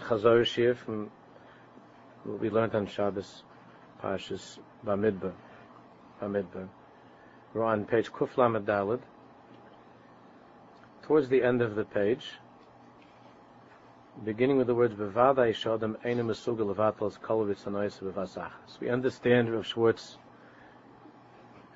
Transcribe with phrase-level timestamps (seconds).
[0.00, 1.10] Chazor Shir from
[2.24, 3.42] what we learned on Shabbos,
[4.02, 5.32] Pashas Bamidbar.
[6.20, 6.68] Bamidbar.
[7.54, 9.00] We're on page Kuf Lamed Daled.
[11.02, 12.26] Towards the end of the page,
[14.24, 18.80] beginning with the words Bevadai Shodem Eine Mesuga Levatals Kolovitz Anois Bevasachas.
[18.80, 20.18] We understand Rav Schwartz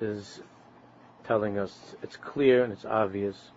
[0.01, 0.41] is
[1.23, 3.51] telling us it's clear and it's obvious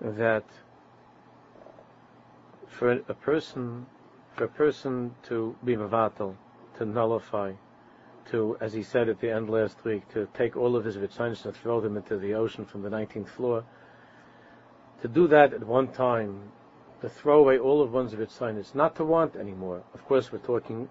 [0.00, 0.44] that
[2.78, 3.86] for a person,
[4.34, 6.36] for a person to be mavatal,
[6.76, 7.52] to nullify,
[8.30, 11.46] to, as he said at the end last week, to take all of his vitzanis
[11.46, 13.64] and throw them into the ocean from the 19th floor,
[15.00, 16.38] to do that at one time,
[17.00, 19.82] to throw away all of one's vitzanis, not to want anymore.
[19.94, 20.88] Of course, we're talking,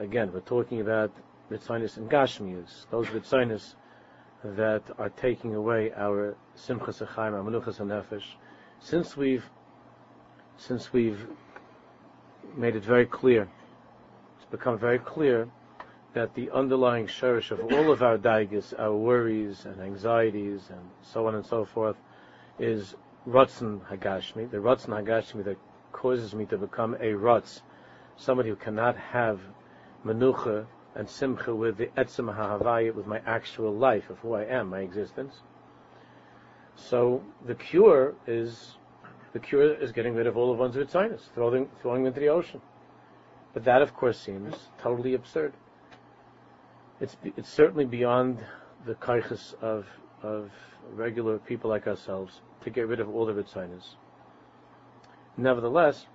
[0.00, 1.12] again, we're talking about
[1.50, 3.74] vitzanis and gashmias, those vitzanis
[4.42, 8.24] that are taking away our simchas achaim, our menuchas nefesh.
[8.80, 9.48] Since we've
[10.58, 11.26] since we've
[12.56, 13.48] made it very clear,
[14.36, 15.48] it's become very clear
[16.14, 21.26] that the underlying sherish of all of our daigas, our worries and anxieties and so
[21.26, 21.96] on and so forth,
[22.58, 22.96] is
[23.28, 25.58] Ratzon Hagashmi, the Ratzon Hagashmi that
[25.92, 27.60] causes me to become a Ratz,
[28.16, 29.40] somebody who cannot have
[30.04, 34.70] Menucha and Simcha with the Etzem HaHavayit, with my actual life of who I am,
[34.70, 35.34] my existence.
[36.76, 38.75] So the cure is
[39.36, 42.28] the cure is getting rid of all of one's vitzinus, throwing, throwing them into the
[42.28, 42.62] ocean.
[43.52, 45.52] But that, of course, seems totally absurd.
[47.02, 48.38] It's, it's certainly beyond
[48.86, 49.84] the kaiches of,
[50.22, 50.50] of
[50.90, 53.96] regular people like ourselves to get rid of all the vitzinus.
[55.36, 56.06] Nevertheless,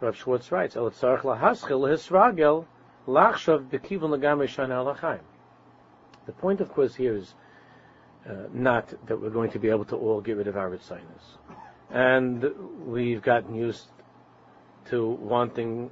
[0.00, 2.66] Rav Schwartz writes, El tzarech lahaschil hisragel
[3.06, 5.20] lachshav bekivon lagamri shana
[6.26, 7.32] The point, of course, here is
[8.52, 11.38] not that we're going to be able to all get rid of our sinus.
[11.90, 12.44] And
[12.86, 13.86] we've gotten used
[14.90, 15.90] to wanting,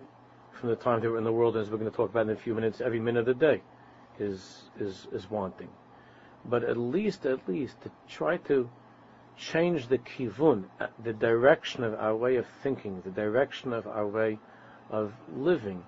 [0.53, 2.31] from the time that we're in the world, as we're going to talk about in
[2.31, 3.63] a few minutes, every minute of the day
[4.19, 5.69] is is is wanting.
[6.45, 8.69] But at least, at least, to try to
[9.37, 14.07] change the kivun, uh, the direction of our way of thinking, the direction of our
[14.07, 14.39] way
[14.91, 15.85] of living,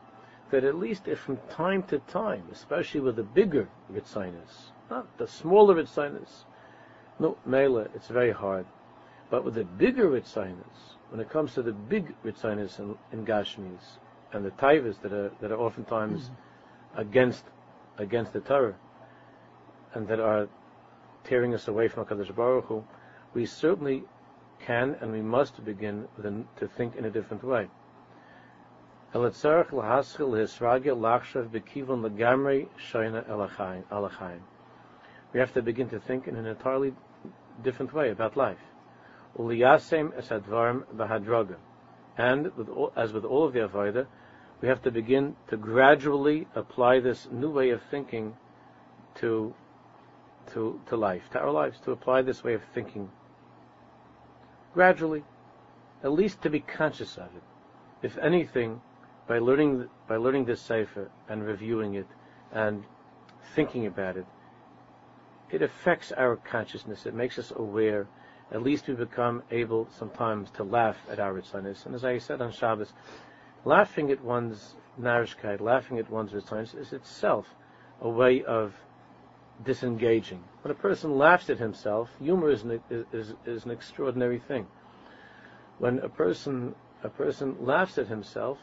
[0.50, 5.26] that at least if from time to time, especially with the bigger ritzinus, not the
[5.26, 6.44] smaller Ritzinus.
[7.18, 8.66] No, Mela, it's very hard.
[9.30, 13.98] But with the bigger Ritzinus, when it comes to the big Ritzinus in, in Gashmis,
[14.32, 17.00] and the Taivas that are, that are oftentimes mm-hmm.
[17.00, 17.44] against,
[17.98, 18.76] against the Torah,
[19.94, 20.48] and that are
[21.24, 22.84] tearing us away from HaKadosh Baruch Hu,
[23.34, 24.04] we certainly
[24.60, 27.68] can and we must begin to think in a different way.
[35.32, 36.94] We have to begin to think in an entirely
[37.62, 38.58] different way about life.
[39.36, 39.44] And
[42.56, 44.06] with all, as with all of the Avodah,
[44.60, 48.36] we have to begin to gradually apply this new way of thinking
[49.16, 49.54] to,
[50.52, 53.10] to, to life, to our lives, to apply this way of thinking
[54.74, 55.24] gradually,
[56.02, 57.42] at least to be conscious of it.
[58.02, 58.80] If anything,
[59.26, 62.06] by learning, by learning this Sefer and reviewing it
[62.52, 62.84] and
[63.54, 64.26] thinking about it,
[65.50, 67.06] it affects our consciousness.
[67.06, 68.06] It makes us aware.
[68.50, 71.86] At least we become able sometimes to laugh at our ritzanis.
[71.86, 72.92] And as I said on Shabbos,
[73.64, 77.46] laughing at one's narishkeit, laughing at one's ritzanis is itself
[78.00, 78.74] a way of
[79.64, 80.42] disengaging.
[80.62, 84.66] When a person laughs at himself, humor is an, is, is an extraordinary thing.
[85.78, 88.58] When a person a person laughs at himself,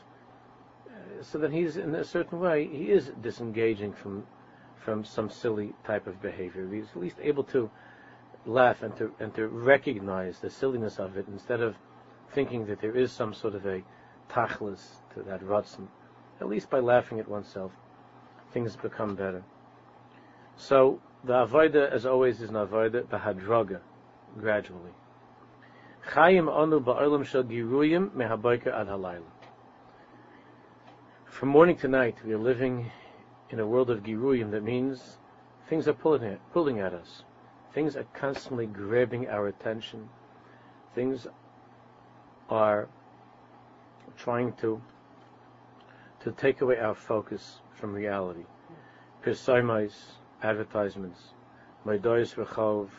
[0.87, 4.25] uh, so that he's in a certain way he is disengaging from
[4.85, 6.69] from some silly type of behavior.
[6.71, 7.71] He's at least able to
[8.45, 11.75] laugh and to and to recognize the silliness of it instead of
[12.31, 13.81] thinking that there is some sort of a
[14.29, 15.87] tachlis to that ratzon.
[16.39, 17.71] At least by laughing at oneself,
[18.51, 19.43] things become better.
[20.55, 23.79] So the avoida, as always, is an avoida bahadroga,
[24.37, 24.91] gradually.
[26.11, 29.23] Chayim anu ba'olam shel giruyim ad halayla.
[31.25, 32.91] From morning to night, we are living
[33.49, 35.17] in a world of giruyim, that means
[35.69, 37.23] things are pulling at, pulling at us.
[37.73, 40.09] Things are constantly grabbing our attention.
[40.93, 41.27] Things
[42.49, 42.87] are
[44.17, 44.81] trying to
[46.21, 48.45] to take away our focus from reality.
[49.23, 49.93] Pirsaimais,
[50.41, 51.19] advertisements,
[51.85, 52.89] Maidois Rechov,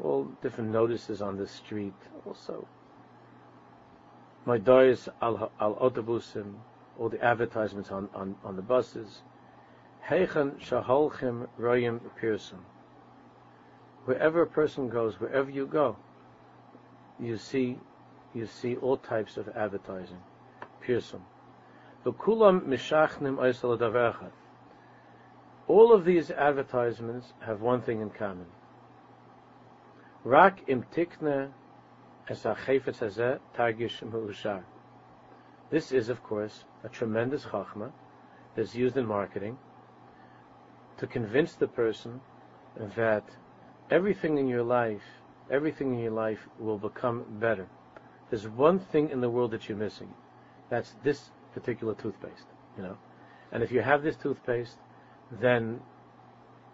[0.00, 1.94] all different notices on the street,
[2.24, 2.66] also
[4.46, 6.54] Maidois al, autobusim,
[6.98, 9.22] all the advertisements on, on, on the buses,
[10.08, 12.60] Heichen shaholchim royim pirsum.
[14.04, 15.96] Wherever a person goes, wherever you go,
[17.18, 17.78] you see
[18.34, 20.20] you see all types of advertising.
[20.86, 21.22] pirsum.
[22.04, 24.30] V'kulam mishachnim oisel
[25.68, 28.46] All of these advertisements have one thing in common.
[30.22, 31.50] Rak im tikne
[32.28, 34.64] hazeh targish me'ushar.
[35.70, 37.90] This is, of course, a tremendous chachma
[38.54, 39.56] that's used in marketing
[41.04, 42.18] to convince the person
[42.96, 43.24] that
[43.90, 45.02] everything in your life,
[45.50, 47.66] everything in your life will become better.
[48.30, 50.14] There's one thing in the world that you're missing.
[50.70, 52.46] That's this particular toothpaste,
[52.78, 52.96] you know.
[53.52, 54.78] And if you have this toothpaste,
[55.30, 55.80] then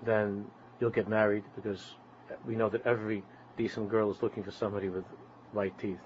[0.07, 0.47] then
[0.79, 1.97] you'll get married because
[2.47, 3.25] we know that every
[3.59, 5.05] decent girl is looking for somebody with
[5.53, 6.05] white teeth.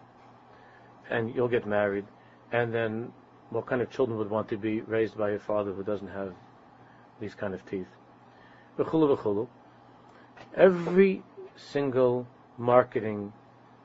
[1.10, 2.06] And you'll get married,
[2.50, 3.12] and then
[3.50, 6.32] what kind of children would want to be raised by a father who doesn't have
[7.20, 7.92] these kind of teeth?
[10.56, 11.22] Every
[11.54, 12.26] single
[12.58, 13.32] marketing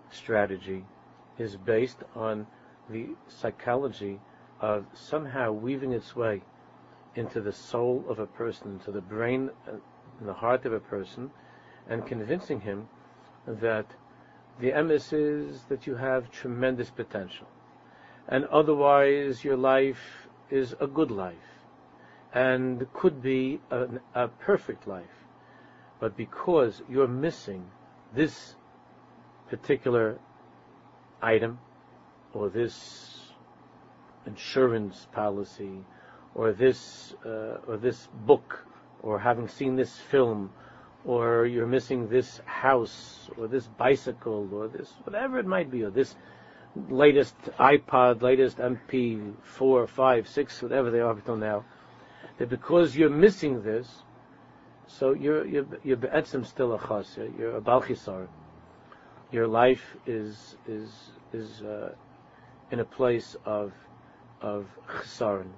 [0.09, 0.83] strategy
[1.37, 2.47] is based on
[2.89, 4.19] the psychology
[4.59, 6.41] of somehow weaving its way
[7.13, 9.73] into the soul of a person, into the brain uh,
[10.19, 11.29] and the heart of a person,
[11.87, 12.87] and convincing him
[13.45, 13.85] that
[14.59, 17.47] the emes is that you have tremendous potential.
[18.27, 21.48] And otherwise, your life is a good life
[22.33, 25.05] and could be a, a perfect life.
[25.99, 27.65] But because you're missing
[28.13, 28.55] this
[29.49, 30.19] particular
[31.21, 31.59] item
[32.33, 33.19] or this
[34.25, 35.83] insurance policy
[36.35, 38.65] or this uh, or this book
[39.01, 40.51] or having seen this film
[41.05, 45.89] or you're missing this house or this bicycle or this whatever it might be or
[45.89, 46.15] this
[46.89, 51.65] latest iPod, latest MP four, five, six, whatever they are until now,
[52.39, 54.03] that because you're missing this,
[54.87, 58.27] so you're you're you're be'etzim still a chas, you're a balchisar.
[59.31, 60.89] Your life is is
[61.31, 61.91] is uh,
[62.71, 63.71] in a place of
[64.41, 65.51] of chesaron,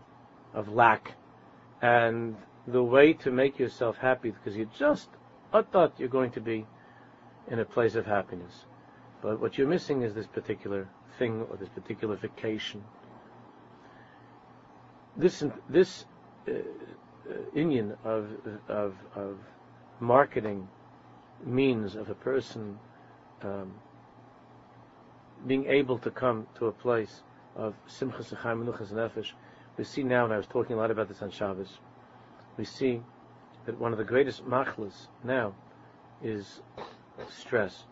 [0.53, 1.13] of lack,
[1.81, 2.35] and
[2.67, 5.09] the way to make yourself happy because you just
[5.53, 6.65] I thought you're going to be
[7.47, 8.65] in a place of happiness,
[9.21, 10.89] but what you're missing is this particular
[11.19, 12.83] thing or this particular vacation.
[15.15, 16.05] This this
[16.47, 16.51] uh,
[17.29, 18.27] uh, of,
[18.67, 19.37] of of
[19.99, 20.67] marketing
[21.45, 22.77] means of a person
[23.43, 23.73] um,
[25.47, 27.23] being able to come to a place
[27.55, 29.31] of simchas menuchas nefesh.
[29.77, 31.79] We see now, and I was talking a lot about this on Shabbos.
[32.57, 33.01] We see
[33.65, 35.55] that one of the greatest machlas now
[36.23, 36.61] is
[37.29, 37.85] stress,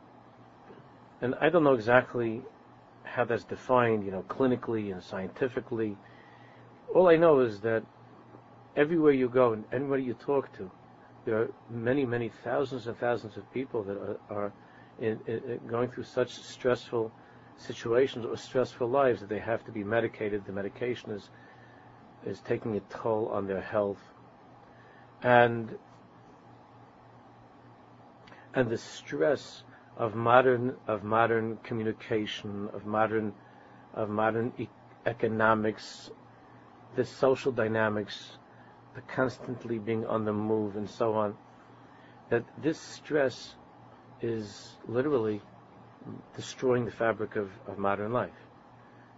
[1.21, 2.41] and I don't know exactly
[3.03, 5.97] how that's defined, you know, clinically and scientifically.
[6.93, 7.83] All I know is that
[8.75, 10.69] everywhere you go and anybody you talk to,
[11.25, 14.53] there are many, many thousands and thousands of people that are, are
[14.99, 17.11] in, in, going through such stressful
[17.57, 20.45] situations or stressful lives that they have to be medicated.
[20.45, 21.29] The medication is
[22.25, 24.01] is taking a toll on their health,
[25.23, 25.77] and
[28.53, 29.63] and the stress
[29.97, 33.33] of modern of modern communication, of modern
[33.93, 34.67] of modern e-
[35.05, 36.11] economics,
[36.95, 38.37] the social dynamics,
[39.07, 41.35] constantly being on the move, and so on.
[42.29, 43.55] That this stress
[44.21, 45.41] is literally
[46.35, 48.47] destroying the fabric of, of modern life.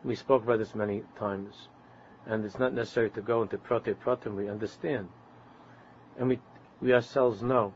[0.03, 1.67] We spoke about this many times,
[2.25, 4.35] and it's not necessary to go into prote protem.
[4.35, 5.09] We understand,
[6.17, 6.39] and we
[6.81, 7.73] we ourselves know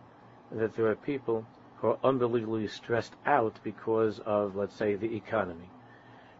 [0.51, 1.45] that there are people
[1.77, 5.69] who are unbelievably stressed out because of, let's say, the economy,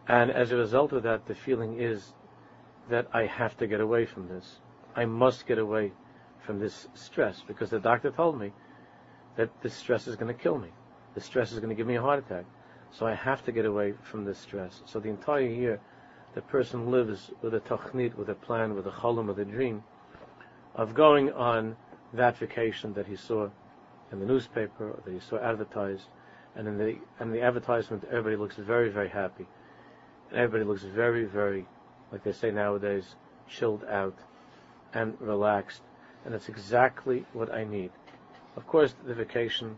[0.08, 2.12] and as a result of that, the feeling is
[2.88, 4.60] that I have to get away from this.
[4.96, 5.92] I must get away
[6.40, 8.52] from this stress because the doctor told me
[9.36, 10.70] that this stress is going to kill me.
[11.14, 12.46] The stress is going to give me a heart attack.
[12.92, 14.80] So I have to get away from this stress.
[14.86, 15.80] So the entire year,
[16.34, 19.84] the person lives with a tachnit, with a plan, with a cholam, with a dream
[20.74, 21.76] of going on
[22.14, 23.48] that vacation that he saw
[24.12, 26.06] in the newspaper or that he saw advertised.
[26.54, 29.46] And in the in the advertisement, everybody looks very, very happy.
[30.30, 31.66] And everybody looks very, very,
[32.10, 34.16] like they say nowadays, chilled out
[34.94, 35.82] and relaxed.
[36.24, 37.90] And it's exactly what I need.
[38.56, 39.76] Of course, the vacation,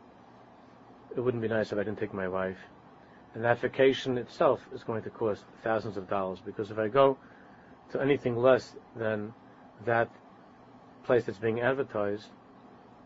[1.16, 2.58] it wouldn't be nice if I didn't take my wife
[3.34, 7.16] and that vacation itself is going to cost thousands of dollars because if I go
[7.92, 9.32] to anything less than
[9.84, 10.10] that
[11.04, 12.26] place that's being advertised,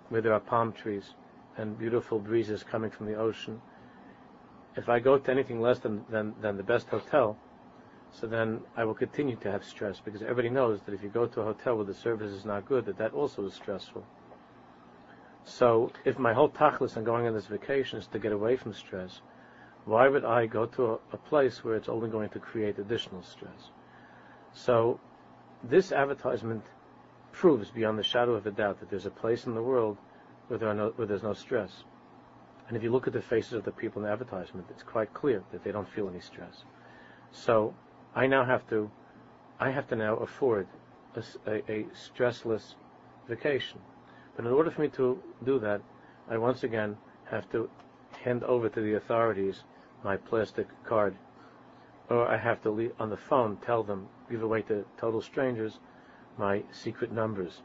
[0.09, 1.15] where there are palm trees
[1.57, 3.61] and beautiful breezes coming from the ocean,
[4.77, 7.37] if I go to anything less than, than, than the best hotel,
[8.13, 11.27] so then I will continue to have stress because everybody knows that if you go
[11.27, 14.05] to a hotel where the service is not good, that that also is stressful.
[15.45, 18.75] So if my whole tachlis on going on this vacation is to get away from
[18.75, 19.21] stress,
[19.85, 23.23] Why would I go to a, a place where it's only going to create additional
[23.23, 23.71] stress?
[24.53, 25.01] So
[25.65, 26.63] this advertisement
[27.33, 29.97] proves beyond the shadow of a doubt that there's a place in the world
[30.49, 31.85] where, there no, where there's no stress.
[32.69, 35.13] And if you look at the faces of the people in the advertisement, it's quite
[35.13, 36.65] clear that they don't feel any stress.
[37.33, 37.75] So
[38.15, 38.91] I now have to,
[39.59, 40.67] I have to now afford
[41.17, 42.75] a, a, a stressless
[43.29, 43.81] vacation.
[44.37, 45.81] But in order for me to do that,
[46.29, 46.97] I once again
[47.31, 47.71] have to
[48.23, 49.65] hand over to the authorities
[50.05, 51.17] my plastic card,
[52.11, 55.79] or I have to leave, on the phone tell them, give away to total strangers
[56.37, 57.63] my secret numbers.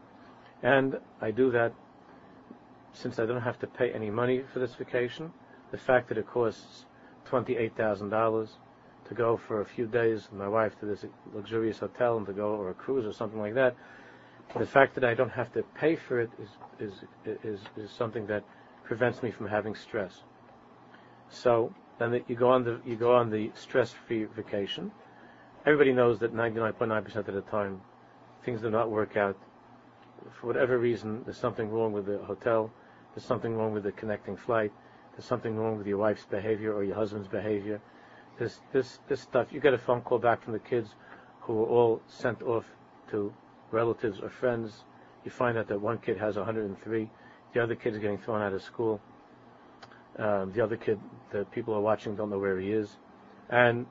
[0.63, 1.73] And I do that
[2.93, 5.31] since I don't have to pay any money for this vacation.
[5.71, 6.85] The fact that it costs
[7.29, 8.49] $28,000
[9.09, 12.33] to go for a few days with my wife to this luxurious hotel and to
[12.33, 13.75] go or a cruise or something like that,
[14.57, 16.49] the fact that I don't have to pay for it is,
[16.79, 16.93] is,
[17.43, 18.43] is, is something that
[18.83, 20.23] prevents me from having stress.
[21.29, 24.91] So then you go on the you go on the stress-free vacation.
[25.65, 27.81] Everybody knows that 99.9% of the time
[28.45, 29.37] things do not work out.
[30.39, 32.71] For whatever reason, there's something wrong with the hotel.
[33.13, 34.71] There's something wrong with the connecting flight.
[35.13, 37.81] There's something wrong with your wife's behavior or your husband's behavior.
[38.37, 39.47] This this this stuff.
[39.51, 40.95] You get a phone call back from the kids
[41.41, 42.65] who were all sent off
[43.11, 43.33] to
[43.71, 44.83] relatives or friends.
[45.23, 47.09] You find out that one kid has 103,
[47.53, 49.01] the other kid is getting thrown out of school.
[50.17, 50.99] Um, the other kid,
[51.31, 52.97] the people are watching don't know where he is,
[53.49, 53.85] and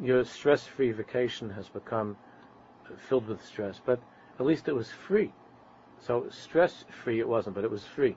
[0.00, 2.16] your stress-free vacation has become
[3.08, 3.80] filled with stress.
[3.84, 4.00] But
[4.38, 5.32] at least it was free.
[6.00, 8.16] So stress-free it wasn't, but it was free.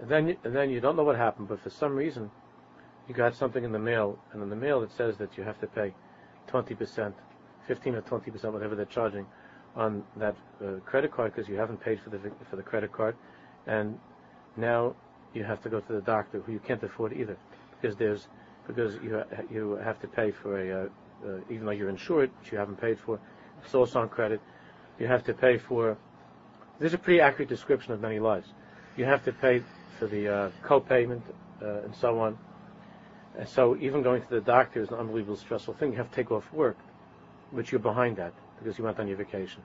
[0.00, 2.30] And then, and then you don't know what happened, but for some reason,
[3.08, 5.60] you got something in the mail, and in the mail it says that you have
[5.60, 5.94] to pay
[6.48, 7.12] 20%,
[7.66, 9.26] 15 or 20%, whatever they're charging,
[9.74, 10.34] on that
[10.64, 13.14] uh, credit card because you haven't paid for the for the credit card,
[13.66, 13.98] and
[14.56, 14.94] now
[15.34, 17.36] you have to go to the doctor who you can't afford either
[17.80, 18.28] because there's
[18.66, 20.88] because you you have to pay for a uh,
[21.26, 23.18] uh, even though you're insured, which you haven't paid for,
[23.74, 24.40] also on credit.
[24.98, 25.96] You have to pay for.
[26.78, 28.48] This is a pretty accurate description of many lives.
[28.96, 29.62] You have to pay
[29.98, 31.22] for the uh, co-payment
[31.62, 32.38] uh, and so on.
[33.38, 35.92] And so even going to the doctor is an unbelievably stressful thing.
[35.92, 36.78] You have to take off work,
[37.50, 39.62] which you're behind that because you went on your vacation.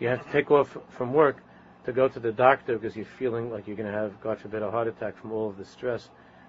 [0.00, 1.42] You have to take off from work
[1.84, 4.62] to go to the doctor because you're feeling like you're going to have, God forbid,
[4.62, 6.08] a heart attack from all of the stress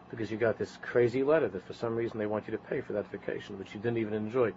[0.10, 2.80] because you got this crazy letter that for some reason they want you to pay
[2.80, 4.52] for that vacation, which you didn't even enjoy.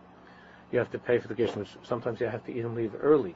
[0.70, 3.34] You have to pay for the vacation, which sometimes you have to even leave early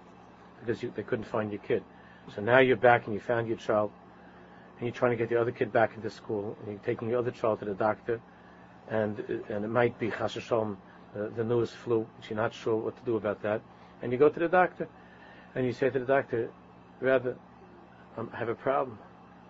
[0.61, 1.83] because you, they couldn't find your kid.
[2.35, 3.90] So now you're back and you found your child
[4.78, 7.19] and you're trying to get the other kid back into school and you're taking your
[7.19, 8.21] other child to the doctor
[8.89, 13.03] and and it might be chas uh, the newest flu, you're not sure what to
[13.05, 13.61] do about that
[14.03, 14.89] and you go to the doctor,
[15.55, 16.51] and you say to the doctor,
[17.01, 17.31] Rabbi,
[18.17, 18.99] um, I have a problem.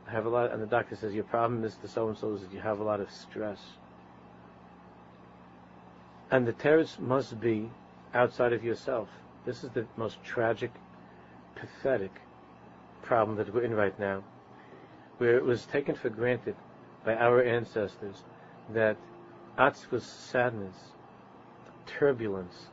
[0.07, 2.53] I have a lot, and the doctor says, your problem, is the So-and-so, is that
[2.53, 3.59] you have a lot of stress.
[6.31, 7.71] And the terrors must be
[8.15, 9.09] outside of yourself.
[9.47, 10.71] This is the most tragic,
[11.55, 12.13] pathetic
[13.03, 14.23] problem that we're in right now,
[15.19, 16.57] where it was taken for granted
[17.05, 18.23] by our ancestors
[18.71, 18.97] that
[19.59, 20.93] atzvus sadness,
[21.87, 22.69] turbulence,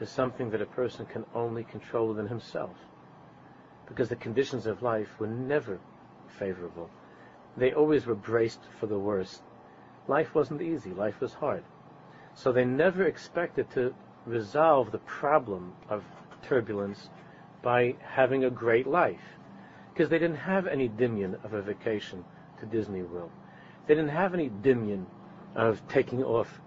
[0.00, 2.76] is something that a person can only control within himself.
[3.86, 5.78] Because the conditions of life were never
[6.26, 6.90] favorable.
[7.56, 9.42] They always were braced for the worst.
[10.06, 11.64] Life wasn't easy, life was hard.
[12.34, 13.94] So they never expected to
[14.26, 16.04] resolve the problem of
[16.42, 17.10] turbulence
[17.62, 19.36] by having a great life.
[19.92, 22.24] Because they didn't have any dimion of a vacation
[22.60, 23.30] to Disney World.
[23.86, 25.06] They didn't have any dimion
[25.54, 26.60] of taking off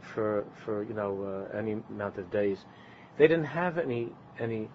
[0.00, 2.64] for for you know uh, any amount of days.
[3.16, 4.68] They didn't have any any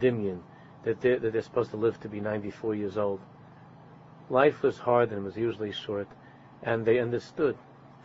[0.00, 0.40] dimion
[0.84, 3.20] that they're, that they're supposed to live to be 94 years old.
[4.30, 6.08] Life was hard and was usually short,
[6.62, 7.56] and they understood,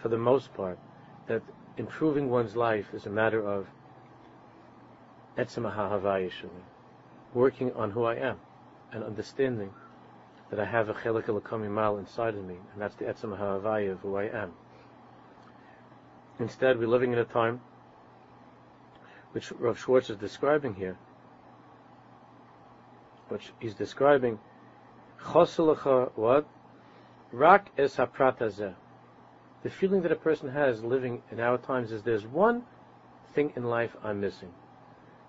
[0.02, 0.80] for the most part,
[1.28, 1.42] that
[1.78, 3.68] improving one's life is a matter of
[7.34, 8.40] working on who I am
[8.92, 9.72] and understanding
[10.50, 14.16] that I have a chelik mal inside of me, and that's the etzem of who
[14.16, 14.54] I am.
[16.40, 17.62] Instead, we're living in a time
[19.34, 20.98] which Rav Schwartz is describing here,
[23.30, 24.40] which he's describing,
[25.20, 26.46] what?
[27.32, 28.76] Rak es hapratazeh.
[29.64, 32.64] The feeling that a person has living in our times is there's one
[33.34, 34.54] thing in life I'm missing.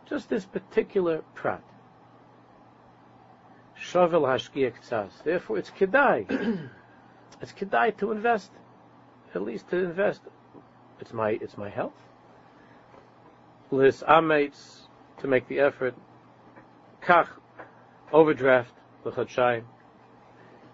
[0.07, 1.63] Just this particular prat.
[3.81, 4.73] Shavel hashkiya
[5.23, 6.69] Therefore, it's kedai.
[7.41, 8.51] it's kedai to invest.
[9.35, 10.21] At least to invest
[11.05, 11.93] it's my it's my health.
[13.71, 14.89] Lis amates
[15.21, 15.95] to make the effort.
[17.03, 17.29] Kach
[18.11, 18.73] overdraft
[19.05, 19.65] l'chadshayim.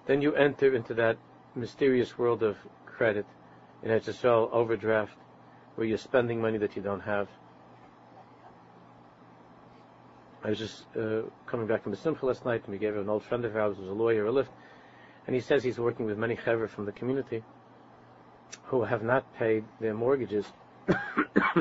[0.07, 1.19] Then you enter into that
[1.57, 2.57] mysterious world of
[2.87, 3.27] credit,
[3.83, 5.17] in HSL overdraft,
[5.75, 7.29] where you're spending money that you don't have.
[10.45, 13.09] I was just uh, coming back from the Simcha last night, and we gave an
[13.09, 14.53] old friend of ours who's a lawyer a lift,
[15.27, 17.43] and he says he's working with many chaver from the community
[18.64, 20.47] who have not paid their mortgages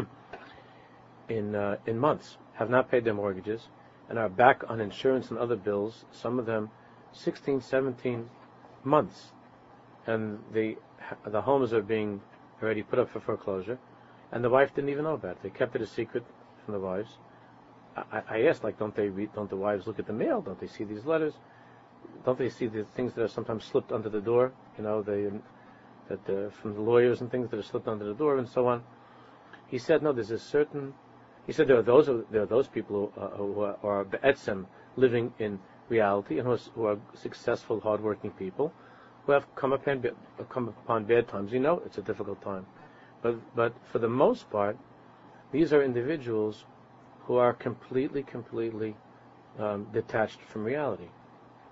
[1.30, 3.68] in uh, in months, have not paid their mortgages,
[4.10, 6.06] and are back on insurance and other bills.
[6.12, 6.70] Some of them
[7.14, 8.30] 16, 17
[8.84, 9.32] months,
[10.08, 10.78] and the
[11.26, 12.22] the homes are being
[12.62, 13.80] already put up for foreclosure,
[14.32, 15.44] and the wife didn't even know about it.
[15.44, 16.24] They kept it a secret
[16.66, 17.18] from the wives.
[18.12, 19.34] I, I asked, like, don't they read?
[19.34, 20.42] Don't the wives look at the mail?
[20.42, 21.34] Don't they see these letters?
[22.26, 24.52] Don't they see the things that are sometimes slipped under the door?
[24.78, 25.30] You know, they
[26.10, 28.68] that uh, from the lawyers and things that are slipped under the door and so
[28.68, 28.84] on.
[29.68, 30.94] He said, no, there's a certain.
[31.46, 34.66] He said there are those there are those people who, uh, who are, are
[34.98, 38.74] living in reality and who are, who are successful, hardworking people
[39.26, 40.04] who have come upon
[40.50, 41.52] come upon bad times.
[41.52, 42.66] You know, it's a difficult time,
[43.22, 44.78] but but for the most part,
[45.52, 46.66] these are individuals
[47.26, 48.96] who are completely, completely
[49.60, 51.10] um, detached from reality,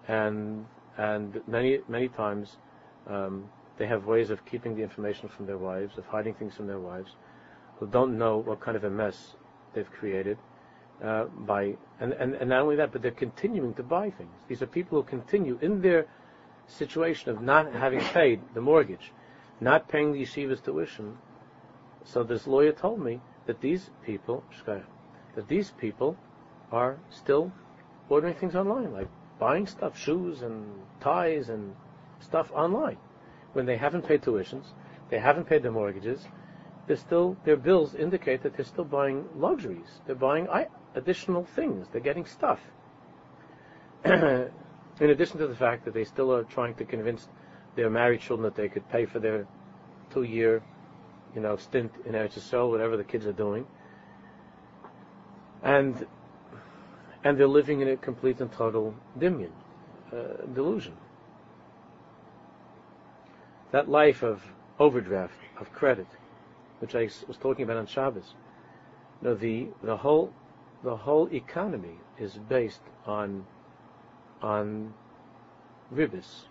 [0.08, 0.66] and
[0.98, 2.58] and many many times
[3.08, 6.68] um, they have ways of keeping the information from their wives, of hiding things from
[6.68, 7.12] their wives,
[7.80, 9.36] who don't know what kind of a mess
[9.74, 10.38] they've created
[11.04, 14.32] uh, by, and, and, and not only that, but they're continuing to buy things.
[14.48, 16.08] These are people who continue in their
[16.66, 19.12] situation of not having paid the mortgage,
[19.62, 21.18] not paying the yeshiva's tuition.
[22.04, 26.18] So this lawyer told me that these people, that these people
[26.72, 27.52] are still
[28.10, 29.08] ordering things online, like
[29.40, 30.66] buying stuff, shoes and
[31.00, 31.76] ties and
[32.20, 32.98] stuff online
[33.58, 34.66] when they haven't paid tuitions,
[35.10, 36.28] they haven't paid their mortgages,
[36.86, 40.00] they're still their bills indicate that they're still buying luxuries.
[40.06, 40.48] They're buying
[40.94, 41.88] additional things.
[41.92, 42.60] They're getting stuff.
[44.06, 44.52] in
[45.00, 47.30] addition to the fact that they still are trying to convince
[47.76, 49.48] their married children that they could pay for their
[50.12, 50.62] two-year,
[51.34, 53.66] you know, stint in Eretz whatever the kids are doing,
[55.64, 56.06] and
[57.24, 60.96] and they're living in a complete and total uh, delusion
[63.72, 64.44] that life of
[64.80, 66.08] overdraft, of credit,
[66.80, 68.34] which I was talking about on Shabbos,
[69.22, 70.32] you know, the the whole
[70.84, 73.46] the whole economy is based on
[74.42, 74.94] on
[75.94, 76.46] ribis,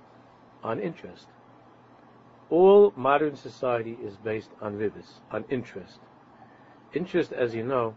[0.63, 1.27] on interest.
[2.51, 5.99] All modern society is based on ribis, on interest.
[6.95, 7.97] Interest, as you know,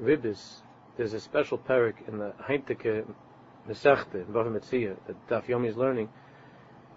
[0.00, 0.62] ribis.
[0.96, 3.04] There's a special parak in the Heinteke
[3.68, 6.08] Mesechte in Bava Metzia that Daf Yomi is learning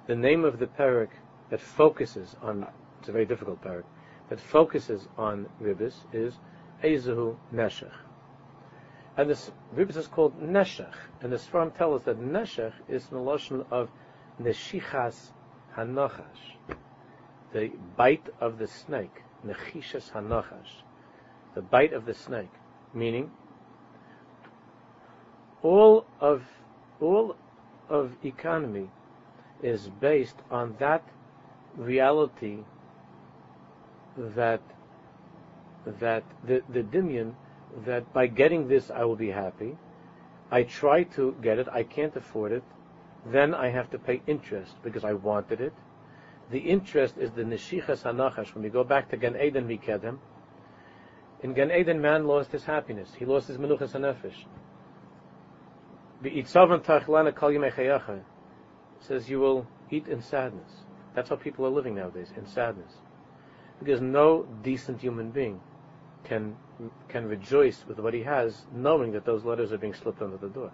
[0.08, 1.10] the name of the parak
[1.50, 2.65] that focuses on,
[3.00, 3.84] it's a very difficult parak,
[4.30, 6.34] that focuses on ribis is
[6.84, 7.91] Ezehu Neshech.
[9.17, 10.93] And this ribis is called Neshech.
[11.22, 13.89] And the Sfarim tell us that Neshech is the lotion of
[14.41, 15.32] Neshichas
[15.76, 16.56] Hanachash,
[17.54, 20.84] the bite of the snake, Nechishas Hanachash,
[21.56, 22.52] the bite of the snake,
[22.93, 23.32] meaning
[25.63, 26.43] all of
[27.00, 27.36] all
[27.89, 28.89] of economy
[29.62, 31.04] is based on that
[31.76, 32.60] reality
[34.17, 34.62] that
[36.00, 37.34] that the the dimion
[37.86, 39.78] that by getting this I will be happy.
[40.50, 42.63] I try to get it, I can't afford it,
[43.26, 45.74] then I have to pay interest because I wanted it.
[46.52, 48.56] The interest is the neshichas hanachash.
[48.56, 50.17] When we go back to Gan Eden Mikedem,
[51.43, 53.10] in Gan Eden man lost his happiness.
[53.17, 54.46] He lost his menuchas hanefesh
[59.02, 60.70] says you will eat in sadness.
[61.14, 62.92] That's how people are living nowadays, in sadness.
[63.80, 65.60] Because no decent human being
[66.24, 66.56] can
[67.10, 70.50] can rejoice with what he has, knowing that those letters are being slipped under the
[70.50, 70.72] door,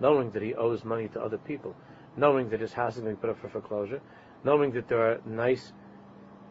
[0.00, 1.74] knowing that he owes money to other people,
[2.16, 4.00] knowing that his house is being put up for foreclosure,
[4.44, 5.72] knowing that there are nice,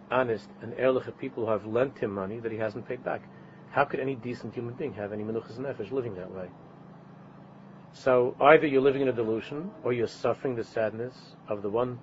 [0.09, 3.21] honest, and ehrliche people who have lent him money that he hasn't paid back.
[3.69, 6.49] How could any decent human being have any menuchas nefesh living that way?
[7.93, 11.99] So either you're living in a delusion or you're suffering the sadness of the one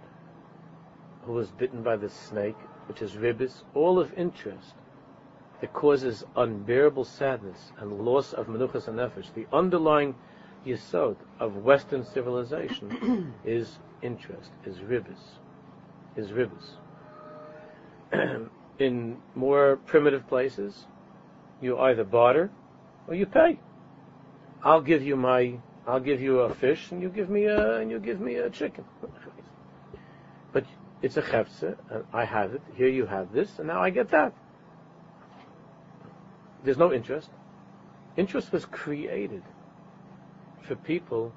[1.23, 4.75] who was bitten by the snake, which is ribis, all of interest
[5.61, 9.33] that causes unbearable sadness and loss of menuchas and nefesh.
[9.35, 10.15] The underlying
[10.65, 15.39] yisod of Western civilization is interest, is ribis,
[16.17, 16.77] is ribis.
[18.79, 20.87] in more primitive places,
[21.61, 22.51] you either barter
[23.07, 23.59] or you pay.
[24.63, 27.91] I'll give you my I'll give you a fish and you give me a and
[27.91, 28.85] you give me a chicken.
[30.53, 30.67] But
[31.01, 32.61] it's a chefse, and I have it.
[32.77, 34.35] Here you have this, and now I get that.
[36.63, 37.31] There's no interest.
[38.19, 39.43] Interest was created
[40.61, 41.33] for people,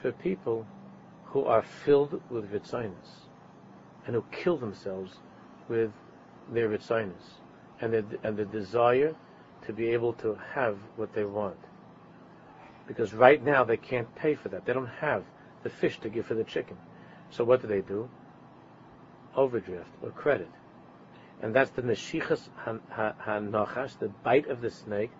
[0.00, 0.66] for people
[1.26, 3.26] who are filled with vitzinus
[4.06, 5.12] and who kill themselves
[5.68, 5.90] with
[6.54, 7.36] their ritzinus
[7.82, 9.14] and and the desire
[9.66, 11.67] to be able to have what they want.
[12.88, 14.64] Because right now they can't pay for that.
[14.64, 15.22] They don't have
[15.62, 16.76] the fish to give for the chicken.
[17.30, 18.08] So what do they do?
[19.36, 20.48] Overdraft or credit.
[21.40, 25.10] And that's the neshichas hanachash, the bite of the snake,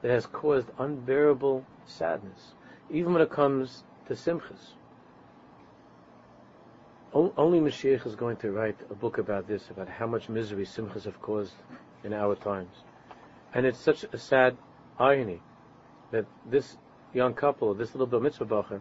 [0.00, 2.54] that has caused unbearable sadness,
[2.90, 4.72] even when it comes to simchas.
[7.14, 11.04] Only Mashiach is going to write a book about this, about how much misery simchas
[11.04, 11.52] have caused
[12.02, 12.74] in our times.
[13.52, 14.56] And it's such a sad
[14.98, 15.42] irony
[16.10, 16.78] that this
[17.14, 18.80] young couple, this little bar mitzvah bacher,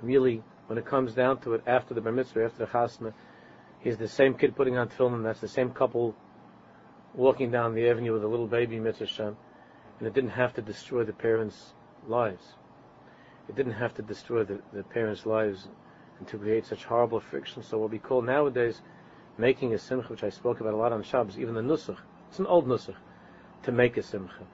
[0.00, 3.12] really, when it comes down to it, after the bar mitzvah, after the chasna,
[3.80, 6.14] he's the same kid putting on film, and that's the same couple
[7.14, 9.36] walking down the avenue with a little baby mitzvah shem,
[9.98, 11.74] and it didn't have to destroy the parents'
[12.06, 12.54] lives.
[13.48, 15.68] It didn't have to destroy the, the parents' lives
[16.18, 17.62] and to create such horrible friction.
[17.62, 18.80] So what we call nowadays
[19.36, 22.38] making a simcha, which I spoke about a lot on Shabbos, even the nusach, it's
[22.38, 22.96] an old nusach,
[23.64, 24.46] to make a simcha.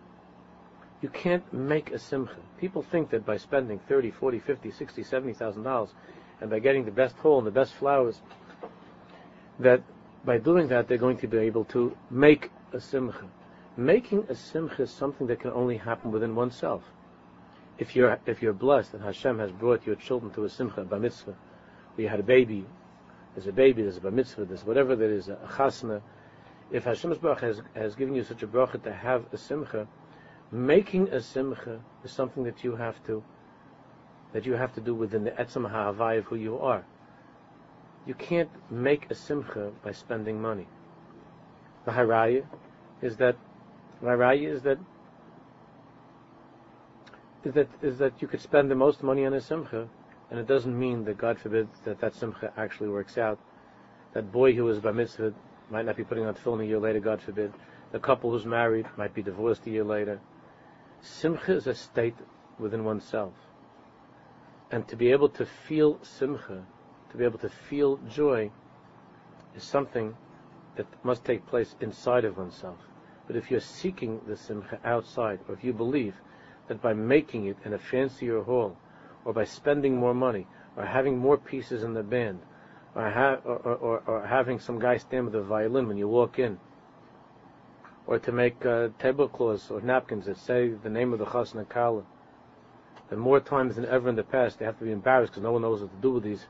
[1.03, 2.37] You can't make a simcha.
[2.59, 5.91] People think that by spending 30, 40, 50, 60, 70,000 dollars
[6.41, 8.21] and by getting the best hall and the best flowers,
[9.59, 9.83] that
[10.25, 13.25] by doing that they're going to be able to make a simcha.
[13.77, 16.83] Making a simcha is something that can only happen within oneself.
[17.79, 20.99] If you're if you're blessed and Hashem has brought your children to a simcha, a
[20.99, 21.35] mitzvah,
[21.95, 22.67] where you had a baby,
[23.35, 26.03] there's a baby, there's a bar mitzvah, there's whatever there is, a chasna.
[26.71, 29.89] If Hashem's baruch has, has given you such a bracha to have a simcha,
[30.53, 33.23] making a simcha is something that you have to
[34.33, 36.85] that you have to do within the etzam ha'avai of who you are.
[38.07, 40.69] You can't make a simcha by spending money.
[41.85, 42.45] The haraya
[43.03, 43.37] is that
[44.01, 44.79] the haraya is that
[47.45, 49.89] is that is that you could spend the most money on a simcha
[50.31, 53.39] and it doesn't mean that, God forbid, that that simcha actually works out.
[54.15, 55.35] That boy who was bar mitzvah
[55.71, 57.53] might not be putting on tefillin a year later, God forbid.
[57.93, 60.21] The couple who's married might be divorced a year later.
[61.03, 62.17] Simcha is a state
[62.59, 63.33] within oneself.
[64.71, 66.65] And to be able to feel simcha,
[67.11, 68.51] to be able to feel joy,
[69.57, 70.17] is something
[70.77, 72.79] that must take place inside of oneself.
[73.27, 76.15] But if you're seeking the simcha outside, or if you believe
[76.69, 78.77] that by making it in a fancier hall,
[79.25, 82.41] or by spending more money, or having more pieces in the band,
[82.95, 86.39] or, ha- or, or, or, having some guy stand with a violin when you walk
[86.39, 86.59] in,
[88.11, 92.03] or to make uh, tablecloths or napkins that say the name of the chasna kala.
[93.09, 95.53] And more times than ever in the past, they have to be embarrassed because no
[95.53, 96.44] one knows what to do with these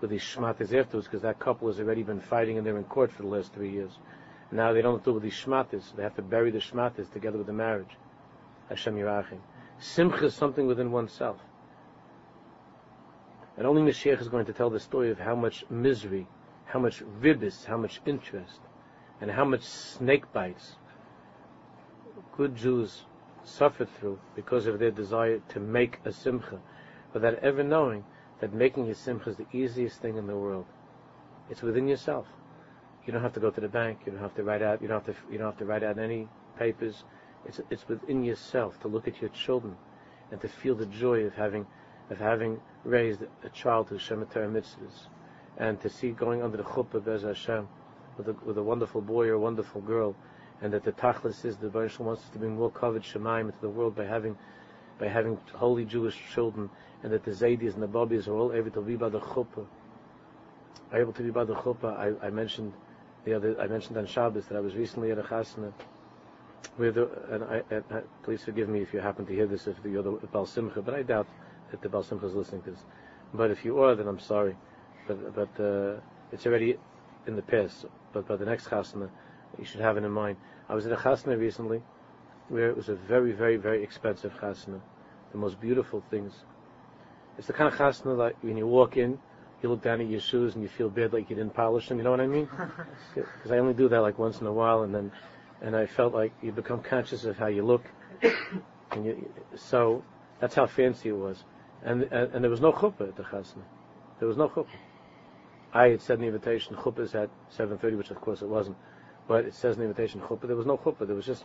[0.00, 3.12] with these shmatas afterwards because that couple has already been fighting and they're in court
[3.12, 3.92] for the last three years.
[4.50, 5.94] Now they don't do with these shmatas.
[5.96, 7.96] They have to bury the shmatas together with the marriage.
[8.68, 9.38] Hashem Yirachim.
[9.78, 11.38] Simcha is something within oneself.
[13.56, 16.26] And only Mashiach is going to tell the story of how much misery,
[16.64, 18.60] how much ribis, how much interest,
[19.20, 20.74] and how much snake bites
[22.36, 23.04] good Jews
[23.44, 26.60] suffered through because of their desire to make a simcha,
[27.12, 28.04] without ever knowing
[28.40, 30.66] that making a simcha is the easiest thing in the world.
[31.50, 32.26] It's within yourself.
[33.06, 34.00] You don't have to go to the bank.
[34.04, 34.80] You don't have to write out.
[34.80, 35.32] You don't have to.
[35.32, 37.04] You don't have to write out any papers.
[37.46, 39.76] It's it's within yourself to look at your children
[40.30, 41.66] and to feel the joy of having
[42.10, 45.08] of having raised a child who's Shemitah mitzvahs,
[45.58, 47.68] and to see going under the chuppah Bez Hashem
[48.16, 50.16] with a, with a wonderful boy or a wonderful girl,
[50.64, 53.60] and that the tachlis is the Baruch wants us to bring more covered Shemaim into
[53.60, 54.34] the world by having
[54.98, 56.70] by having holy Jewish children,
[57.02, 59.66] and that the Zaydis and the Bobbies are all able to be by the chuppah.
[60.90, 61.98] Are able to be by the chuppah.
[61.98, 62.72] I, I mentioned
[63.26, 63.60] the other.
[63.60, 65.70] I mentioned on Shabbos that I was recently at a chasna
[66.76, 69.66] where the, and I, and I, please forgive me if you happen to hear this
[69.66, 71.26] if you're the Bal Simcha, but I doubt
[71.72, 72.84] that the Baal Simcha is listening to this.
[73.34, 74.56] But if you are, then I'm sorry.
[75.06, 76.00] But but uh,
[76.32, 76.78] it's already
[77.26, 77.84] in the past.
[78.14, 79.10] But by the next chasna,
[79.58, 80.38] you should have it in mind.
[80.68, 81.82] I was at a chasna recently,
[82.48, 84.80] where it was a very very very expensive chasna,
[85.32, 86.32] the most beautiful things.
[87.38, 89.18] It's the kind of chasna that when you walk in,
[89.62, 91.98] you look down at your shoes and you feel bad like you didn't polish them.
[91.98, 92.48] You know what I mean?
[93.14, 95.12] Because I only do that like once in a while, and then
[95.62, 97.84] and I felt like you become conscious of how you look.
[98.90, 100.04] And you, so
[100.40, 101.44] that's how fancy it was
[101.84, 103.62] and, and, and there was no chuppah at the chasna.
[104.18, 104.66] There was no chuppah.
[105.72, 108.76] I had said in the invitation chuppah is at 7:30, which of course it wasn't,
[109.26, 110.46] but it says in the invitation chuppah.
[110.46, 111.06] There was no chuppah.
[111.06, 111.44] There was just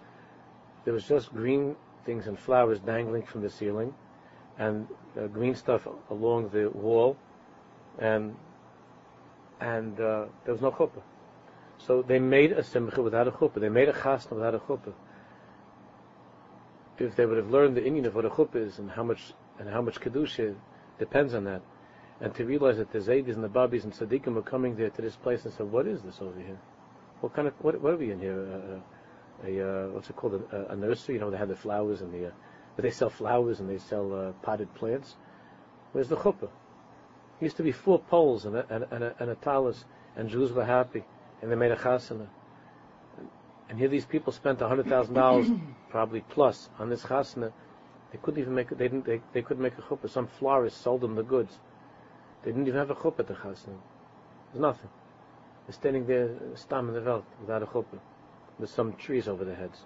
[0.85, 3.93] there was just green things and flowers dangling from the ceiling,
[4.57, 4.87] and
[5.17, 7.17] uh, green stuff along the wall,
[7.99, 8.35] and
[9.59, 11.01] and uh, there was no chuppah.
[11.77, 13.59] So they made a simcha without a chuppah.
[13.59, 14.93] They made a chasna without a chuppah.
[16.97, 19.33] If they would have learned the inyan of what a chuppah is and how much
[19.57, 20.55] and how much kedusha
[20.97, 21.61] depends on that,
[22.21, 25.01] and to realize that the Zaydis and the Babis and Tzaddikim were coming there to
[25.01, 26.59] this place and said, what is this over here?
[27.21, 28.39] What kind of, what, what are we in here?
[28.39, 30.41] Uh, a, uh, what's it called?
[30.51, 31.15] A, a, nursery?
[31.15, 32.31] You know, they have the flowers and the, uh,
[32.75, 35.15] but they sell flowers and they sell uh, potted plants.
[35.91, 36.49] Where's the chuppah?
[37.41, 40.51] Used to be four poles and a, and, and a, and a talus, and Jews
[40.51, 41.03] were happy,
[41.41, 42.27] and they made a chasana.
[43.69, 45.49] And here these people spent hundred thousand dollars,
[45.89, 47.53] probably plus, on this chasana.
[48.11, 48.69] They couldn't even make.
[48.69, 49.05] They didn't.
[49.05, 50.09] They, they couldn't make a chuppah.
[50.09, 51.57] Some florist sold them the goods.
[52.43, 53.77] They didn't even have a chuppah at the chasana.
[54.51, 54.89] There's nothing.
[55.71, 57.99] Standing there, stam in the veld, without a chuppah.
[58.57, 59.85] With some trees over their heads,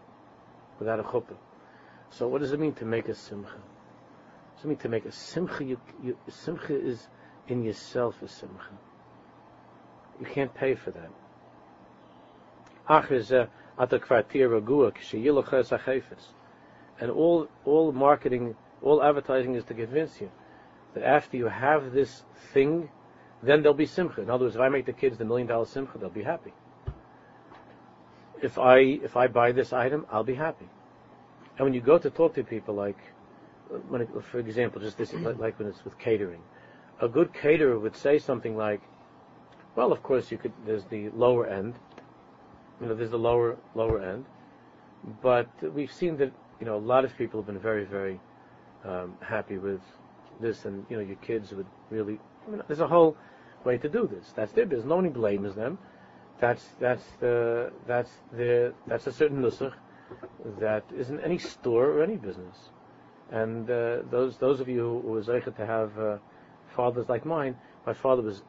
[0.80, 1.36] without a chuppah.
[2.10, 3.50] So what does it mean to make a simcha?
[3.50, 5.64] What does it mean to make a simcha?
[5.64, 7.08] You, you, simcha is
[7.48, 8.78] in yourself a simcha.
[10.20, 11.10] You can't pay for that.
[12.88, 13.02] Uh,
[17.00, 20.30] and all all marketing, all advertising is to convince you
[20.94, 22.90] that after you have this thing,
[23.44, 24.22] then there'll be simcha.
[24.22, 26.54] In other words, if I make the kids the million dollar simcha, they'll be happy.
[28.42, 30.68] If I if I buy this item, I'll be happy.
[31.58, 32.98] And when you go to talk to people, like
[33.72, 36.42] it, for example, just this, like when it's with catering,
[37.02, 38.82] a good caterer would say something like,
[39.76, 40.54] "Well, of course, you could.
[40.66, 41.76] There's the lower end.
[42.82, 44.26] You know, there's the lower lower end,
[45.22, 48.20] but we've seen that you know a lot of people have been very very
[48.84, 49.82] um, happy with
[50.40, 52.20] this, and you know, your kids would really.
[52.48, 53.16] I mean, there's a whole
[53.66, 54.34] way to do this.
[54.36, 54.88] That's their business.
[54.88, 55.78] Nobody blames them.
[56.40, 59.74] That's that's the that's the that's a certain nusach
[60.60, 62.58] that isn't any store or any business.
[63.32, 66.18] And uh, those those of you who was able to have uh,
[66.76, 68.42] fathers like mine, my father was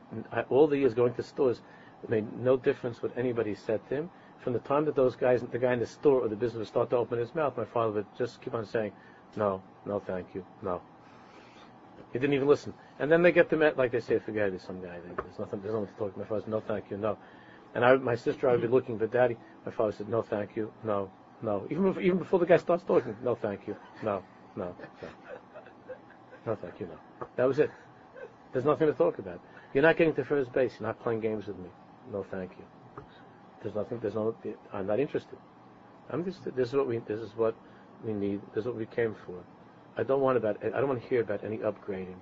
[0.49, 1.61] all the years going to stores.
[2.03, 4.11] It made no difference what anybody said to him.
[4.41, 6.69] From the time that those guys, the guy in the store or the business would
[6.69, 8.93] start to open his mouth, my father would just keep on saying,
[9.37, 10.83] "No, no, thank you, no,
[12.13, 12.75] he didn't even listen.
[12.99, 14.99] And then they get to met, like they say, forget it, some guy.
[15.05, 16.19] There's nothing, there's nothing to talk to.
[16.21, 17.19] My father said, no, thank you, no.
[17.75, 19.37] And I, my sister, I would be looking for daddy.
[19.67, 21.11] My father said, no, thank you, no,
[21.43, 21.67] no.
[21.71, 24.23] Even before, even before the guy starts talking, no, thank you, no,
[24.55, 25.09] no, no.
[26.47, 27.27] No, thank you, no.
[27.37, 27.71] That was it.
[28.53, 29.41] There's nothing to talk about.
[29.73, 30.75] You're not getting to first base.
[30.79, 31.69] You're not playing games with me.
[32.13, 32.65] No, thank you.
[33.63, 33.99] There's nothing.
[33.99, 34.35] There's no.
[34.73, 35.39] I'm not interested.
[36.11, 36.45] I'm just.
[36.55, 36.99] This is what we.
[36.99, 37.57] This is what
[38.05, 38.41] we need.
[38.55, 39.43] This is what we came for.
[39.97, 40.59] I don't want about.
[40.63, 42.17] I don't want to hear about any upgrading.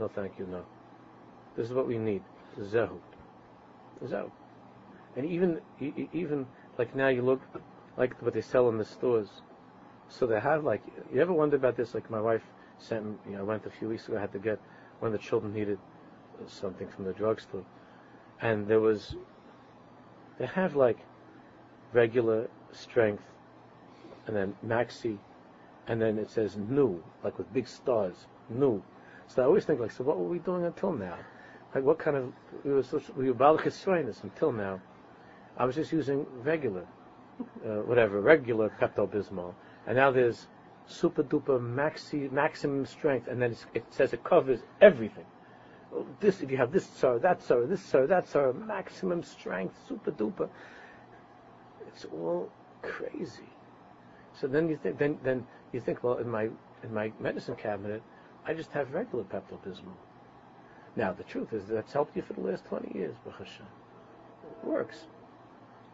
[0.00, 0.46] No, thank you.
[0.46, 0.64] No.
[1.56, 2.22] This is what we need.
[2.58, 2.98] Zehu.
[4.02, 4.30] Zehu.
[5.14, 5.60] And even
[6.12, 6.46] even
[6.78, 7.42] like now you look
[7.98, 9.28] like what they sell in the stores.
[10.08, 10.82] So they have like
[11.12, 11.94] you ever wonder about this?
[11.94, 12.42] Like my wife
[12.78, 13.12] sent me.
[13.26, 14.16] You know, I went a few weeks ago.
[14.16, 14.58] I had to get
[15.00, 15.78] one of the children needed
[16.46, 17.66] something from the drugstore,
[18.40, 19.14] and there was
[20.38, 20.98] they have like
[21.92, 23.24] regular strength,
[24.26, 25.18] and then maxi
[25.90, 28.80] and then it says new, like with big stars, new.
[29.34, 31.16] So I always think like, so what were we doing until now?
[31.72, 32.32] Like what kind of
[32.64, 34.80] we were so, we were balachis until now.
[35.56, 36.84] I was just using regular,
[37.64, 39.54] uh, whatever, regular Pepto Bismol,
[39.86, 40.48] and now there's
[40.86, 45.26] super duper maxi maximum strength, and then it says it covers everything.
[46.18, 50.10] This if you have this sir, that sir, this sir, that sir, maximum strength, super
[50.10, 50.48] duper.
[51.86, 52.50] It's all
[52.82, 53.48] crazy.
[54.32, 56.48] So then you think then then you think, well, in my
[56.82, 58.02] in my medicine cabinet,
[58.46, 59.94] I just have regular Pepto Bismol.
[60.96, 63.66] Now the truth is that's helped you for the last twenty years, Hashem.
[64.62, 65.06] It works.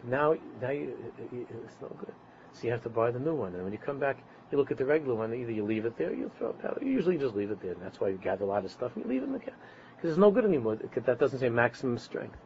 [0.04, 0.94] Now, now you,
[1.32, 2.14] it's no good.
[2.52, 4.18] So you have to buy the new one, and when you come back,
[4.50, 5.34] you look at the regular one.
[5.34, 6.78] Either you leave it there, or you throw it out.
[6.80, 8.92] You usually just leave it there, and that's why you gather a lot of stuff
[8.94, 9.58] and you leave it in the cabinet
[9.96, 10.78] because it's no good anymore.
[10.94, 12.36] That doesn't say maximum strength.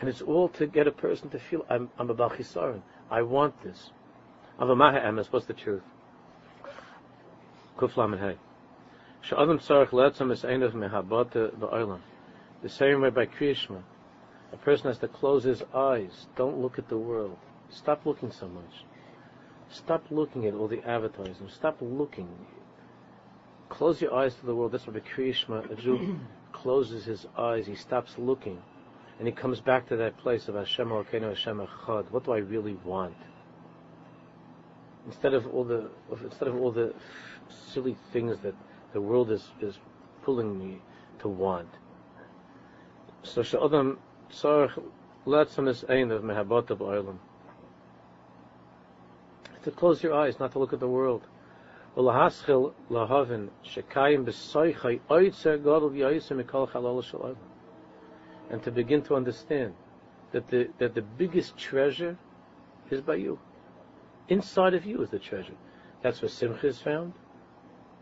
[0.00, 2.82] And it's all to get a person to feel I'm, I'm a Balchisaran.
[3.10, 3.90] I want this.
[4.60, 5.82] Avamaha emes, what's the truth?
[7.76, 8.36] Kuf lamed hey.
[9.22, 12.00] Sha'adam es einav mehabata ba'olam.
[12.62, 13.82] The same way by Kriyashma.
[14.52, 16.26] A person has to close his eyes.
[16.36, 17.36] Don't look at the world.
[17.70, 18.84] Stop looking so much.
[19.70, 21.48] Stop looking at all the advertising.
[21.48, 22.28] Stop looking.
[23.70, 24.72] Close your eyes to the world.
[24.72, 26.20] That's what a Kriyashma, a Jew
[26.52, 27.66] closes his eyes.
[27.66, 28.62] He stops looking.
[29.18, 32.10] And he comes back to that place of Hashem Elokeinu Hashem Echad.
[32.10, 33.16] What do I really want?
[35.06, 35.88] instead of all the
[36.22, 36.94] instead of all the
[37.48, 38.54] silly things that
[38.92, 39.78] the world is is
[40.22, 40.80] pulling me
[41.18, 41.68] to want.
[43.22, 43.98] So she'adam
[44.30, 44.82] tzarich
[45.26, 47.18] letzam is ein of mehabata ba'olam.
[49.62, 51.26] To close your eyes, not to look at the world.
[51.96, 52.64] Shekayim
[57.04, 57.36] shalom.
[58.50, 59.74] And to begin to understand
[60.32, 62.18] that the that the biggest treasure
[62.90, 63.38] is by you.
[64.28, 65.54] Inside of you is the treasure.
[66.02, 67.14] That's where simcha is found.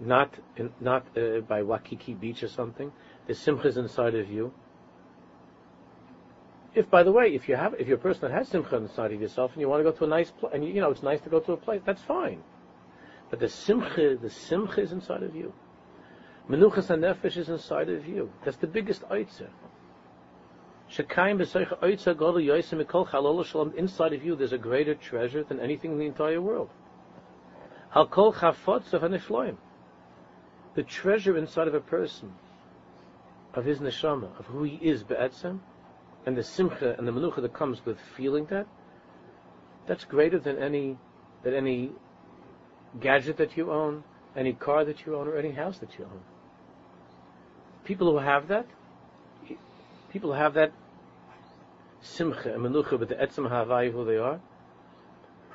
[0.00, 2.92] Not in, not uh, by Waikiki Beach or something.
[3.26, 4.52] The simcha is inside of you.
[6.74, 9.12] If, by the way, if you have, if you're a person that has simcha inside
[9.12, 10.90] of yourself and you want to go to a nice place, and you, you know
[10.90, 12.42] it's nice to go to a place, that's fine.
[13.30, 15.52] But the simcha, the simcha is inside of you.
[16.48, 18.30] Menuchas nefesh is inside of you.
[18.44, 19.50] That's the biggest oitzer.
[23.76, 26.68] Inside of you, there's a greater treasure than anything in the entire world.
[30.74, 32.32] The treasure inside of a person,
[33.54, 35.60] of his neshama, of who he is, be'etzem,
[36.24, 38.66] and the simcha and the menucha that comes with feeling that,
[39.86, 40.96] that's greater than any
[41.42, 41.90] than any
[43.00, 44.04] gadget that you own,
[44.36, 46.20] any car that you own, or any house that you own.
[47.84, 48.66] People who have that,
[50.12, 50.72] people who have that
[52.00, 54.40] simcha and menucha with the etzem havai who they are,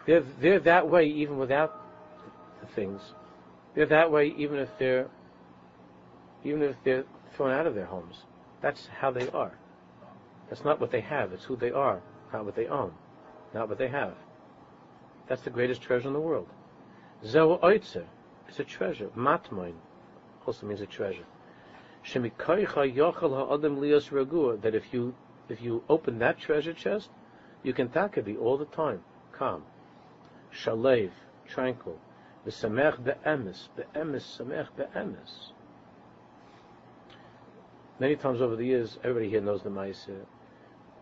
[0.05, 1.81] they're, they're that way even without
[2.61, 3.01] the things.
[3.77, 5.07] They're that way even if they're
[6.43, 7.03] even if they're
[7.35, 8.23] thrown out of their homes.
[8.59, 9.55] That's how they are.
[10.49, 12.01] That's not what they have, it's who they are,
[12.33, 12.93] not what they own,
[13.53, 14.15] not what they have.
[15.27, 16.47] That's the greatest treasure in the world.
[17.23, 18.07] Zeu oitzer
[18.49, 19.09] is a treasure.
[19.15, 19.75] Matmoin
[20.47, 21.25] also means a treasure.
[22.11, 22.25] That
[24.73, 25.15] if you
[25.49, 27.09] if you open that treasure chest,
[27.61, 27.91] you can
[28.25, 29.61] be all the time, calm,
[30.51, 31.11] shalev,
[31.47, 31.99] tranquil,
[32.47, 35.51] v'samech be'emes, be'emes, samech be'emes.
[37.99, 40.25] Many times over the years, everybody here knows the Maisa.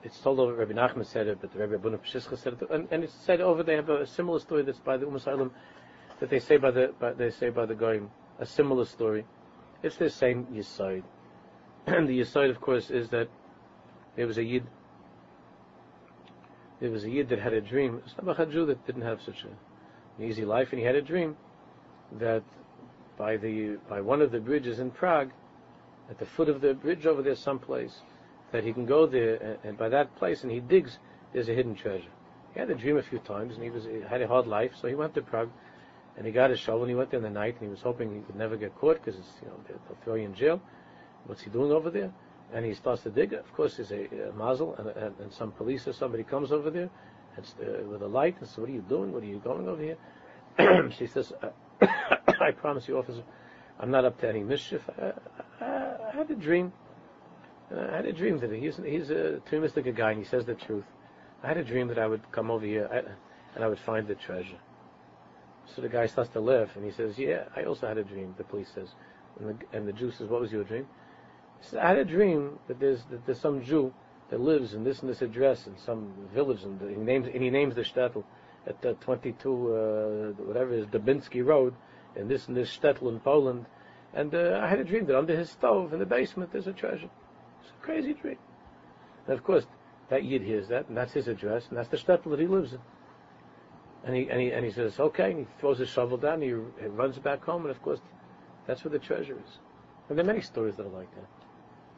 [0.03, 2.88] It's told over, Rabbi Nachman said it, but the Rabbi Abunah Peshischa said it, and,
[2.91, 5.51] and, it's said over, they have a similar story that's by the Umm
[6.19, 9.25] that they say by the, by, they say by the Goyim, a similar story.
[9.84, 11.03] It's the same Yisoid.
[11.88, 13.27] and the Yisoid, of course, is that
[14.15, 14.65] there was a Yid,
[16.79, 19.21] there was a Yid that had a dream, it's not a Jew that didn't have
[19.21, 19.49] such a,
[20.17, 21.36] an easy life, and he had a dream
[22.19, 22.43] that
[23.17, 25.32] by the, by one of the bridges in Prague,
[26.10, 28.01] at the foot of the bridge over there someplace,
[28.51, 30.99] that he can go there, and, and by that place, and he digs,
[31.34, 32.10] there's a hidden treasure.
[32.54, 34.71] He had a dream a few times, and he was he had a hard life,
[34.80, 35.49] so he went to Prague,
[36.15, 37.82] and he got his shovel, and he went there in the night, and he was
[37.82, 40.62] hoping he could never get caught, because you know they'll throw you in jail.
[41.25, 42.13] What's he doing over there?
[42.54, 43.34] And he starts to dig.
[43.34, 46.69] Of course, there's a, a mazel, and, and, and, some police or somebody comes over
[46.69, 46.89] there,
[47.38, 49.12] and, uh, with a light, and says, "What are you doing?
[49.12, 49.98] What are you going over here?"
[50.98, 51.34] she says,
[51.82, 53.24] "I promise you, officer,
[53.80, 54.82] I'm not up to any mischief.
[54.98, 55.13] I,
[55.63, 56.71] I, I had a dream."
[57.76, 60.86] I had a dream that he's, he's a optimistic guy and he says the truth.
[61.43, 62.86] I had a dream that I would come over here
[63.56, 64.60] and I would find the treasure.
[65.76, 68.36] So the guy starts to laugh and he says, "Yeah, I also had a dream."
[68.38, 68.89] The police says,
[69.39, 70.88] and the, and the Jew says, "What was your dream?"
[71.60, 73.91] He says, "I had a dream that there's that there's some Jew
[74.30, 77.50] that lives in this and this address in some village, and he names and he
[77.50, 78.24] names the shtetl
[78.68, 81.74] at the 22 uh, whatever is Dubinsky Road
[82.16, 83.66] in this and this shtetl in Poland."
[84.14, 86.74] And uh, I had a dream that under his stove in the basement there's a
[86.74, 87.10] treasure.
[87.62, 88.38] It's a crazy dream.
[89.28, 89.66] And of course,
[90.10, 92.74] that Yid hears that, and that's his address, and that's the shtetl that he lives
[92.74, 92.80] in.
[94.06, 96.44] And he, and he, and he says, okay, and he throws his shovel down, and
[96.44, 96.50] he,
[96.84, 98.00] he runs back home, and of course,
[98.68, 99.58] that's where the treasure is.
[100.08, 101.44] And there are many stories that are like that.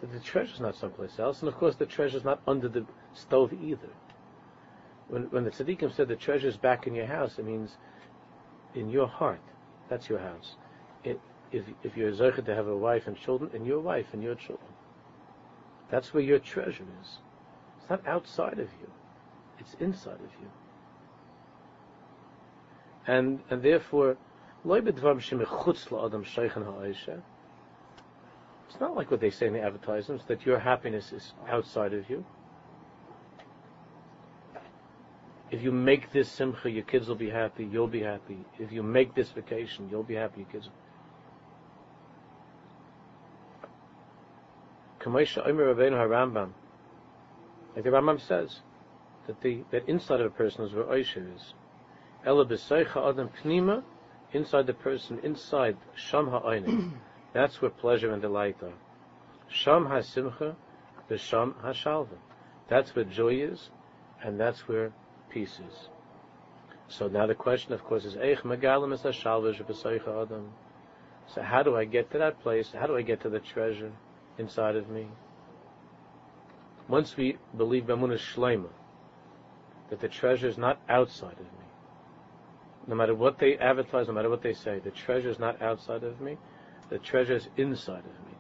[0.02, 3.54] That the treasure's not someplace else, and of course the treasure's not under the stove
[3.54, 3.90] either.
[5.08, 7.78] When, when the tzaddikim said the treasure's back in your house, it means
[8.76, 9.42] in your heart.
[9.90, 10.56] That's your house.
[11.04, 11.20] It,
[11.52, 14.36] if, if you're zeichet to have a wife and children, in your wife and your
[14.36, 14.70] children.
[15.90, 17.20] That's where your treasure is.
[17.80, 18.92] It's not outside of you.
[19.60, 20.50] It's inside of you.
[23.08, 24.18] And, and therefore,
[28.70, 32.10] it's not like what they say in the advertisements, that your happiness is outside of
[32.10, 32.26] you.
[35.50, 38.38] If you make this simcha, your kids will be happy, you'll be happy.
[38.60, 40.70] If you make this vacation, you'll be happy, your kids.
[45.06, 45.30] Like
[47.84, 48.60] the Rambam says,
[49.28, 51.54] that the that inside of a person is where Oisha is.
[52.26, 53.84] Ela adam pnima,
[54.34, 57.00] inside the person, inside sham ha'aynim.
[57.38, 58.74] That's where pleasure and delight are.
[59.48, 60.56] Sham ha'simcha,
[61.08, 62.18] b'sham ha'shalva.
[62.68, 63.70] That's where joy is,
[64.24, 64.92] and that's where
[65.30, 65.90] peace is.
[66.88, 70.52] So now the question, of course, is Eich megalim es adam.
[71.28, 72.72] So how do I get to that place?
[72.74, 73.92] How do I get to the treasure?
[74.40, 75.08] inside of me.
[76.88, 78.70] Once we believe Bamuna Shlema,
[79.90, 81.68] that the treasure is not outside of me,
[82.88, 86.04] no matter what they advertise, no matter what they say, the treasure is not outside
[86.04, 86.38] of me,
[86.90, 88.38] the treasure is inside of me.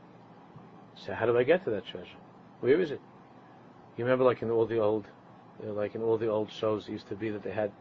[0.95, 2.17] So how do I get to that treasure?
[2.61, 3.01] Where is it?
[3.97, 5.05] You remember, like in all the old,
[5.59, 7.71] you know, like in all the old shows, it used to be that they had,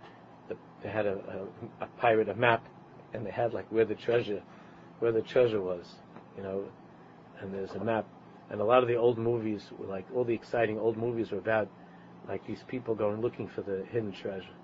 [0.83, 1.47] they had a,
[1.81, 2.67] a, a pirate, a map,
[3.13, 4.43] and they had like where the treasure
[4.99, 5.87] where the treasure was,
[6.37, 6.65] you know,
[7.41, 8.07] and there's a map.
[8.51, 11.39] And a lot of the old movies, were like all the exciting old movies, were
[11.39, 11.69] about
[12.29, 14.55] like these people going looking for the hidden treasure.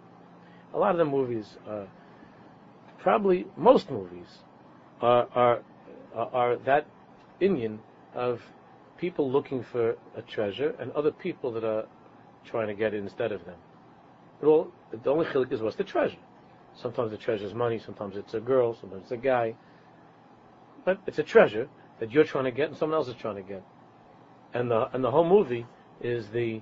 [0.74, 1.84] A lot of the movies, uh,
[2.98, 4.38] probably most movies,
[5.00, 5.62] are are
[6.14, 6.86] are that
[7.40, 7.80] Indian
[8.14, 8.40] of
[8.98, 11.86] people looking for a treasure and other people that are
[12.44, 13.56] trying to get it instead of them.
[14.42, 16.18] All the only chilik is what's the treasure.
[16.74, 19.54] Sometimes the treasure is money, sometimes it's a girl, sometimes it's a guy.
[20.84, 21.68] But it's a treasure
[22.00, 23.62] that you're trying to get and someone else is trying to get.
[24.54, 25.66] And the and the whole movie
[26.00, 26.60] is the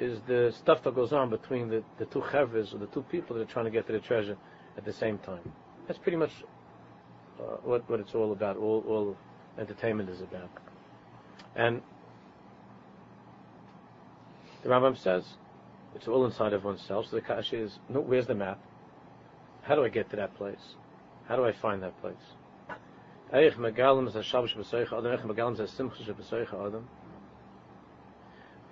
[0.00, 3.36] is the stuff that goes on between the, the two chevres or the two people
[3.36, 4.36] that are trying to get to the treasure
[4.76, 5.52] at the same time.
[5.86, 6.30] That's pretty much
[7.64, 8.56] what what it's all about.
[8.56, 9.16] All all
[9.58, 10.50] entertainment is about.
[11.56, 11.82] And
[14.62, 15.24] the Rambam says
[15.94, 17.06] it's all inside of oneself.
[17.10, 18.60] So the kasha is, no, where's the map?
[19.62, 20.74] How do I get to that place?
[21.26, 22.14] How do I find that place?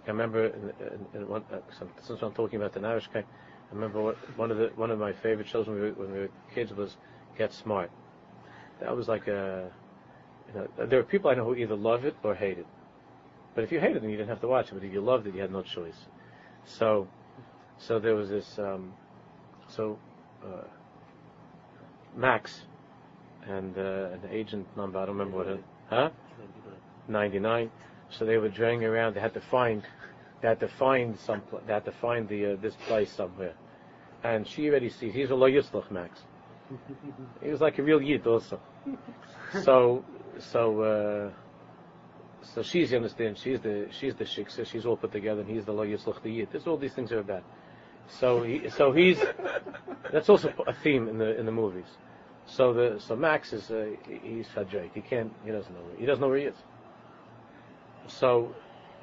[0.07, 1.59] I remember, in, in, in one, uh,
[2.07, 5.13] since I'm talking about the Narishkai, I remember what, one of the one of my
[5.13, 6.97] favorite shows when we were, when we were kids was
[7.37, 7.91] Get Smart.
[8.81, 9.71] That was like a,
[10.49, 12.67] you know, there are people I know who either love it or hate it.
[13.55, 14.75] But if you hated it, then you didn't have to watch it.
[14.75, 15.97] But if you loved it, you had no choice.
[16.65, 17.09] So,
[17.79, 18.59] so there was this.
[18.59, 18.93] Um,
[19.69, 19.99] so,
[20.45, 20.65] uh,
[22.15, 22.63] Max
[23.49, 24.99] and uh, an agent number.
[24.99, 25.65] I don't remember what it.
[25.89, 26.11] Huh?
[27.09, 27.71] Ninety nine.
[28.11, 29.15] So they were driving around.
[29.15, 29.83] They had to find.
[30.43, 31.43] They had to find some.
[31.67, 33.55] They had to find the uh, this place somewhere.
[34.23, 35.15] And she already sees.
[35.15, 35.49] He's a lo
[35.91, 36.21] Max.
[37.43, 38.61] He was like a real yid also.
[39.63, 40.05] So,
[40.39, 40.81] so.
[40.83, 41.31] Uh,
[42.55, 45.65] so she's, you understand, she's the she's the shiksa, she's all put together, and he's
[45.65, 46.49] the lo yitzlach the yid.
[46.53, 47.43] This all these things are about.
[48.09, 49.19] So he, so he's
[50.13, 51.87] that's also a theme in the in the movies.
[52.47, 53.87] So the so Max is uh,
[54.23, 54.91] he's fadreit.
[54.95, 55.33] He can't.
[55.45, 55.81] He doesn't know.
[55.81, 56.57] Where, he doesn't know where he is.
[58.07, 58.55] So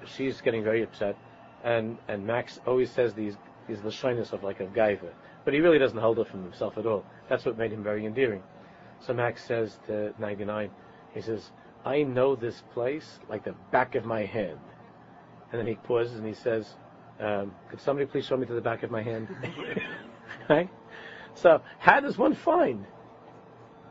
[0.06, 1.18] she's getting very upset,
[1.64, 3.36] and and Max always says these
[3.68, 5.10] these lashonis of like a gaiva,
[5.44, 7.04] but he really doesn't hold it from himself at all.
[7.34, 8.44] That's what made him very endearing.
[9.00, 10.70] So Max says to 99,
[11.14, 11.52] he says,
[11.84, 14.60] "I know this place like the back of my hand,"
[15.52, 16.76] and then he pauses and he says,
[17.20, 19.28] um, "Could somebody please show me to the back of my hand?"
[20.50, 20.70] right.
[21.34, 22.86] So how does one find?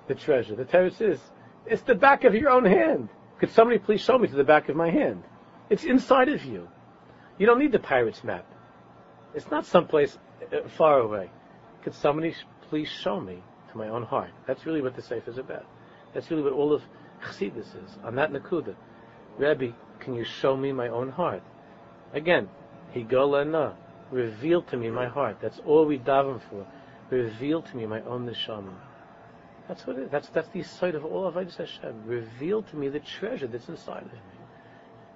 [0.08, 0.54] the treasure.
[0.54, 1.18] The terrace is,
[1.66, 3.08] it's the back of your own hand.
[3.38, 5.22] Could somebody please show me to the back of my hand?
[5.70, 6.68] It's inside of you.
[7.38, 8.46] You don't need the pirate's map.
[9.34, 10.18] It's not someplace
[10.52, 11.30] uh, far away.
[11.82, 12.34] Could somebody
[12.72, 13.36] please show me
[13.70, 14.30] to my own heart?
[14.46, 15.66] That's really what the Sefer is about.
[16.14, 16.80] That's really what all of
[17.22, 17.98] Chassidus is.
[18.02, 18.74] On that Nakuda.
[19.36, 21.42] Rabbi, can you show me my own heart?
[22.14, 22.48] Again,
[22.94, 23.74] Higolana,
[24.10, 25.36] reveal to me my heart.
[25.42, 26.66] That's all we daven for.
[27.10, 28.72] Reveal to me my own neshama.
[29.68, 30.10] That's what it is.
[30.10, 32.06] That's that's the sight of all of Hashem.
[32.06, 34.18] Reveal to me the treasure that's inside of me.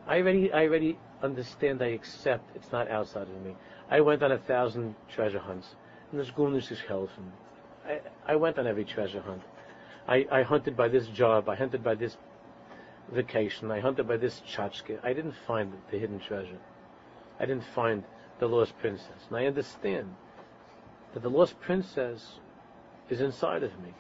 [0.06, 1.80] I already I already understand.
[1.80, 3.56] I accept it's not outside of me.
[3.90, 5.68] I went on a thousand treasure hunts,
[6.10, 6.82] and there's goodness is.
[7.86, 9.42] I I went on every treasure hunt.
[10.08, 11.48] I, I hunted by this job.
[11.48, 12.16] I hunted by this
[13.12, 13.70] vacation.
[13.70, 14.98] I hunted by this tchotchke.
[15.02, 16.58] I didn't find the hidden treasure.
[17.40, 18.04] I didn't find
[18.38, 19.26] the lost princess.
[19.28, 20.14] And I understand
[21.14, 22.40] that the lost princess
[23.08, 23.94] is inside of me.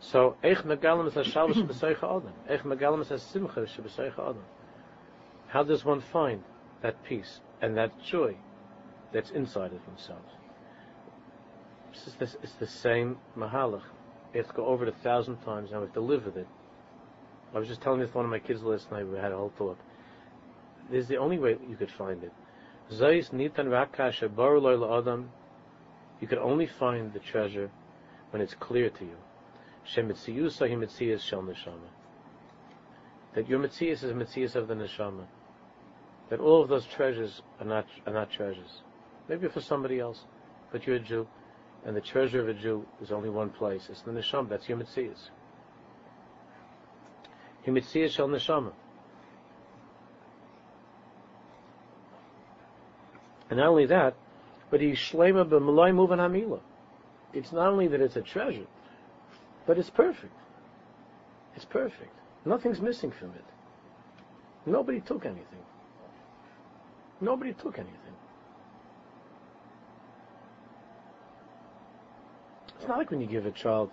[0.00, 1.10] So, Eich Megalim.
[1.10, 4.36] Eich Megalim.
[5.48, 6.42] How does one find
[6.82, 8.36] that peace and that joy
[9.12, 10.22] that's inside of himself?
[11.92, 13.82] It's, this, it's the same Mahalach.
[14.32, 16.36] You have to go over it a thousand times, and we have to live with
[16.36, 16.46] it.
[17.54, 19.36] I was just telling this to one of my kids last night, we had a
[19.36, 19.78] whole talk.
[20.90, 22.32] This is the only way you could find it.
[22.92, 25.30] Zayis Nitan Rakasha Adam.
[26.20, 27.70] You could only find the treasure
[28.30, 29.16] when it's clear to you.
[29.94, 31.88] Shemitziyusa hi mitzias shel neshama.
[33.34, 35.24] That your mitzias is a mitzias of the neshama.
[36.28, 38.82] That all of those treasures are not are not treasures.
[39.28, 40.24] Maybe for somebody else,
[40.72, 41.26] but you're a Jew,
[41.84, 43.88] and the treasure of a Jew is only one place.
[43.90, 44.48] It's the neshama.
[44.48, 45.30] That's your mitzias.
[47.64, 48.72] Hi mitzias shel neshama.
[53.48, 54.14] And not only that,
[54.70, 56.60] but he shlema b'malay muvan hamila.
[57.32, 58.66] It's not only that it's a treasure,
[59.66, 60.32] but it's perfect.
[61.56, 62.14] It's perfect.
[62.44, 63.44] Nothing's missing from it.
[64.66, 65.44] Nobody took anything.
[67.20, 67.96] Nobody took anything.
[72.80, 73.90] It's not like when you give a child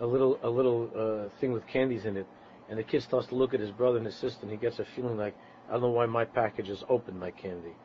[0.00, 2.26] a little a little uh, thing with candies in it,
[2.68, 4.80] and the kid starts to look at his brother and his sister, and he gets
[4.80, 5.36] a feeling like,
[5.68, 7.76] I don't know why my package is open, my candy.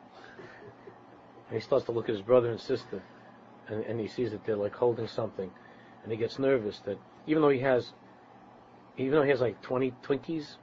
[1.48, 3.00] And he starts to look at his brother and sister,
[3.68, 5.48] and, and he sees that they're like holding something,
[6.02, 6.98] and he gets nervous that
[7.28, 7.92] even though he has
[8.98, 10.56] even though he has like 20 Twinkies,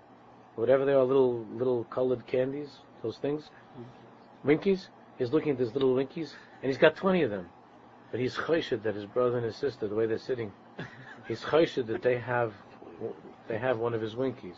[0.56, 2.68] whatever they are, little little colored candies,
[3.04, 3.50] those things,
[4.44, 4.90] Winkies.
[5.18, 7.48] He's looking at these little Winkies, and he's got 20 of them.
[8.12, 10.52] But he's choshed that his brother and his sister, the way they're sitting,
[11.28, 12.54] he's choshed that they have
[13.48, 14.58] they have one of his Winkies,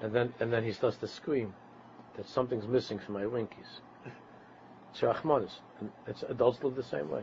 [0.00, 1.54] and then and then he starts to scream
[2.16, 3.80] that something's missing from my Winkies.
[4.92, 5.52] It's Rachmanis.
[5.80, 7.22] And it's, adults live the same way.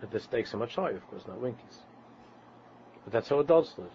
[0.00, 1.78] But the stakes are much higher, of course, not Winkies.
[3.04, 3.92] But that's how adults live.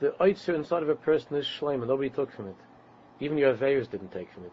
[0.00, 2.56] The oitzer inside of a person is shleim, nobody took from it.
[3.20, 4.52] Even your Aveyers didn't take from it.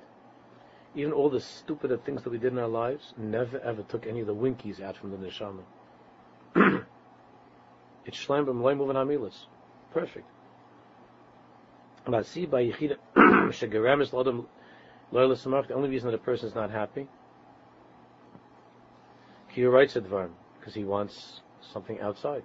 [0.96, 4.22] Even all the stupid things that we did in our lives never ever took any
[4.22, 5.62] of the winkies out from the neshama.
[8.06, 9.46] it's shleim b'mloim moving amilas.
[9.92, 10.28] Perfect.
[12.06, 14.46] But see by yichida shegaramis lodem
[15.12, 17.08] loyal the only reason that a person is not happy,
[19.50, 22.44] he writes a dvarm because he wants something outside.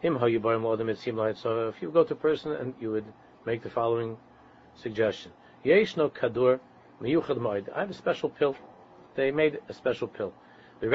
[0.00, 1.66] Him how you buy lodem it seemed like so.
[1.66, 3.04] Uh, if you go to a person and you would
[3.44, 4.16] make the following
[4.76, 5.32] suggestion:
[5.64, 6.60] Yesh no kadur
[7.02, 8.56] miyuchad I have a special pill.
[9.16, 10.32] They made a special pill.
[10.80, 10.88] The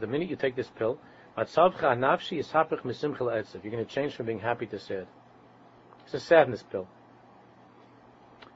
[0.00, 0.98] The minute you take this pill,
[1.36, 1.78] you're going
[3.86, 5.06] to change from being happy to sad.
[6.04, 6.86] It's a sadness pill.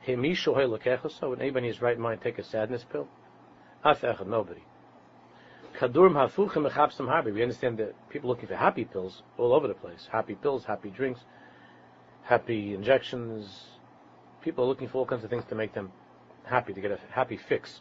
[0.07, 3.09] Would anybody in his right mind take a sadness pill?
[4.27, 4.63] Nobody.
[5.81, 10.09] We understand that people looking for happy pills all over the place.
[10.11, 11.21] Happy pills, happy drinks,
[12.25, 13.49] happy injections.
[14.43, 15.91] People are looking for all kinds of things to make them
[16.45, 17.81] happy, to get a happy fix.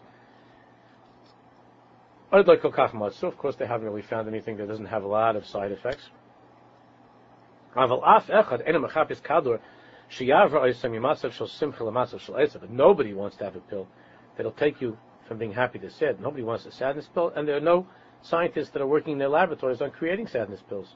[2.31, 2.37] So
[3.27, 6.09] of course they haven't really found anything that doesn't have a lot of side effects.
[7.73, 7.89] But
[12.69, 13.87] nobody wants to have a pill
[14.35, 14.97] that'll take you
[15.27, 16.19] from being happy to sad.
[16.19, 17.87] Nobody wants a sadness pill, and there are no
[18.21, 20.95] scientists that are working in their laboratories on creating sadness pills.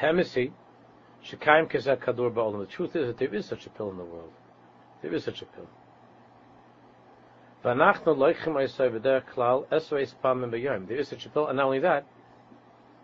[0.00, 0.50] The
[2.70, 4.32] truth is that there is such a pill in the world.
[5.02, 5.68] There is such a pill.
[7.62, 7.74] A
[11.32, 12.06] pill, and not only that,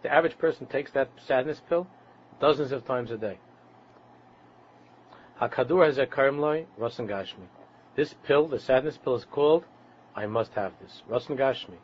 [0.02, 1.86] the average person takes that sadness pill
[2.40, 3.38] dozens of times a day.
[5.40, 7.48] Hakadur has a karmloi, Gashmi.
[7.96, 9.64] This pill, the sadness pill, is called
[10.14, 11.02] I must have this.
[11.10, 11.76] Rasan Gashmi.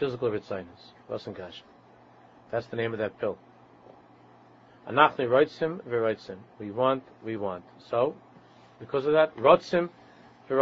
[0.00, 0.94] Physical Ritzinus.
[1.08, 1.62] Rasan Gashmi.
[2.50, 3.38] That's the name of that pill.
[4.90, 6.38] Anachni Roitzim, Viroitzim.
[6.58, 7.64] We want, we want.
[7.88, 8.16] So,
[8.80, 9.90] because of that, Rotzim,
[10.48, 10.56] We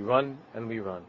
[0.00, 1.02] run and we run.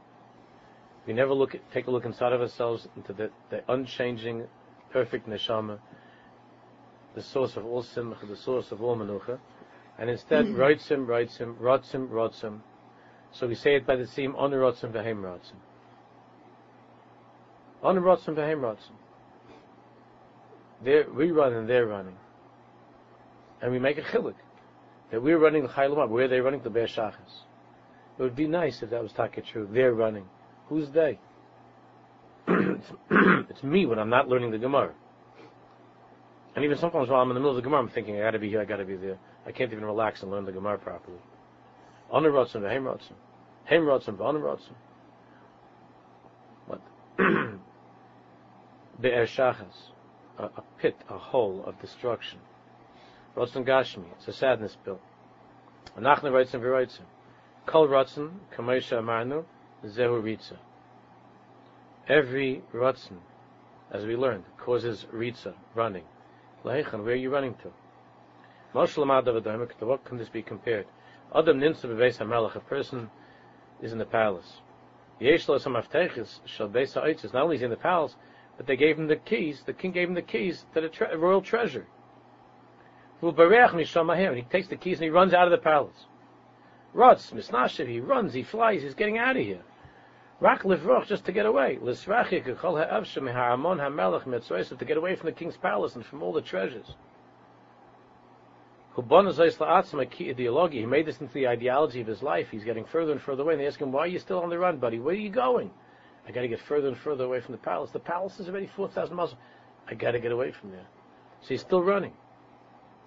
[1.08, 4.48] We never look at, take a look inside of ourselves into the, the unchanging,
[4.92, 5.80] perfect neshama,
[7.16, 9.40] the source of all simcha, the source of all menucha,
[9.98, 10.60] and instead mm-hmm.
[10.60, 12.60] rotzim, rotzim, rotzim, rotzim.
[13.32, 15.58] So we say it by the theme on rotzim v'hem rotzim.
[17.82, 18.96] On rotzim v'hem rotzim.
[20.84, 22.16] They're, we run and they're running.
[23.62, 24.36] And we make a chilik.
[25.12, 26.10] That we're running the Chaylamab.
[26.10, 26.62] Where are they running?
[26.62, 27.44] The Be'er Shachas.
[28.22, 29.68] It would be nice if that was taka true.
[29.74, 30.26] They're running.
[30.68, 31.18] Who's they?
[32.48, 32.92] it's,
[33.50, 34.94] it's, me when I'm not learning the Gemara.
[36.56, 38.38] And even sometimes while I'm in the middle of the Gemara, I'm thinking, I gotta
[38.38, 39.18] be here, I gotta be there.
[39.48, 41.18] I can't even relax and learn the Gemara properly.
[42.12, 43.16] Honor Rotzen, Heim Rotzen.
[43.66, 44.76] Heim Rotzen, Honor Rotzen.
[46.68, 46.82] What?
[49.02, 49.90] Be'er Shachas.
[50.38, 52.38] A, a pit, a hole of destruction.
[53.36, 54.06] Rotzen Gashmi.
[54.20, 55.00] It's a sadness pill.
[55.98, 57.06] Anachne Rotzen V'Rotzen.
[57.66, 59.46] Kol Rotzen, Kamesha Amarnu,
[59.86, 60.58] Zehu Ritza.
[62.08, 63.18] Every Rotzen,
[63.92, 66.04] as we learned, causes Ritza, running.
[66.66, 67.72] Lahechan, where are you running to?
[68.74, 70.88] To what can this be compared?
[71.36, 73.10] Adam ninsa bebeis hamelach, a person
[73.82, 74.62] is in the palace.
[75.20, 75.74] Yesh lo some
[76.46, 77.34] shall beis ha'oitzes.
[77.34, 78.16] Not only is he in the palace,
[78.58, 81.16] but they gave him the keys, the king gave him the keys to the tre-
[81.16, 81.86] royal treasure.
[83.22, 86.06] And he takes the keys and he runs out of the palace.
[86.96, 89.62] Rutz, misnashiv, he runs, he flies, he's getting out of here.
[90.40, 91.78] Rak livroch, just to get away.
[91.82, 96.24] Lisrachik, kol ha'avshem, ha'amon ha'melech, mitzvah, to get away from the king's palace and from
[96.24, 96.96] all the treasures.
[98.94, 99.02] He
[100.86, 102.50] made this into the ideology of his life.
[102.52, 103.54] He's getting further and further away.
[103.54, 105.00] And they ask him, why are you still on the run, buddy?
[105.00, 105.72] Where are you going?
[106.28, 107.92] I got to get further and further away from the palace.
[107.92, 109.36] The palace is already 4,000 miles.
[109.88, 110.86] I got to get away from there.
[111.42, 112.12] So he's still running.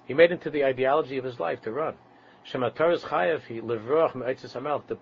[0.06, 1.96] He made it into the ideology of his life to run.
[4.88, 4.98] The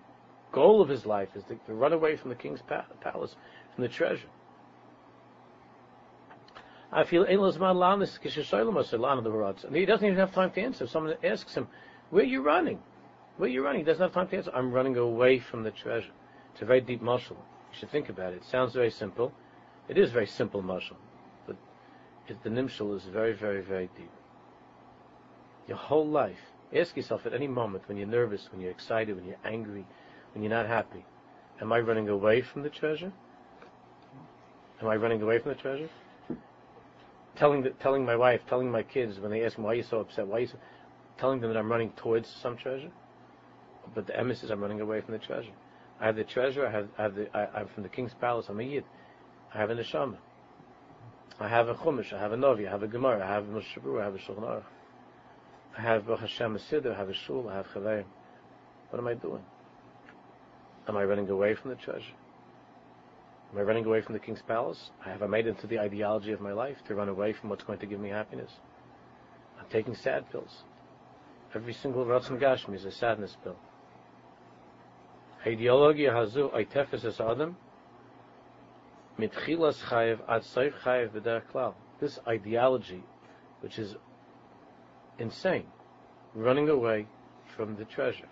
[0.51, 2.61] goal of his life is to, to run away from the king's
[3.01, 3.35] palace,
[3.75, 4.29] from the treasure.
[6.91, 7.23] I feel
[9.63, 10.85] and he doesn't even have time to answer.
[10.85, 11.67] Someone asks him,
[12.11, 12.83] "Where are you running?
[13.37, 14.51] Where are you running?" He doesn't have time to answer.
[14.53, 16.11] I'm running away from the treasure.
[16.51, 17.37] It's a very deep muscle.
[17.71, 18.37] You should think about it.
[18.37, 19.33] It sounds very simple.
[19.89, 20.97] It is very simple muscle,
[21.47, 21.55] but
[22.27, 24.11] is the nimshal is very, very, very deep.
[25.67, 29.25] Your whole life, ask yourself at any moment when you're nervous, when you're excited, when
[29.25, 29.85] you're angry,
[30.33, 31.05] when you're not happy,
[31.61, 33.11] am I running away from the treasure?
[34.81, 35.89] Am I running away from the treasure?
[37.35, 39.89] Telling the, telling my wife, telling my kids when they ask me why you're you
[39.89, 40.57] so upset, why you so,
[41.17, 42.91] telling them that I'm running towards some treasure.
[43.95, 45.51] But the emes is I'm running away from the treasure.
[45.99, 46.65] I have the treasure.
[46.67, 47.37] I have, I have the.
[47.37, 48.47] I, am from the king's palace.
[48.49, 48.83] I'm a yid.
[49.53, 50.17] I have a neshama.
[51.39, 52.13] I have a chumash.
[52.13, 52.67] I have a novi.
[52.67, 53.23] I have a gemara.
[53.23, 54.01] I have a mushabur.
[54.01, 54.63] I have a shulchan
[55.77, 56.93] I have a Hashem Siddur.
[56.93, 57.49] I have a shul.
[57.49, 58.05] I have chaverim.
[58.89, 59.43] What am I doing?
[60.87, 62.13] Am I running away from the treasure?
[63.51, 64.91] Am I running away from the king's palace?
[65.05, 67.63] Have I made it into the ideology of my life to run away from what's
[67.63, 68.51] going to give me happiness?
[69.59, 70.63] I'm taking sad pills.
[71.55, 73.55] Every single Ratzon Gashmi is a sadness pill.
[75.45, 77.55] Ideologia hazu oitefes es adam
[79.19, 81.75] mitchilas chayev ad soif chayev klal.
[81.99, 83.03] This ideology,
[83.61, 83.95] which is
[85.19, 85.65] insane,
[86.33, 87.07] running away
[87.55, 88.27] from the treasure.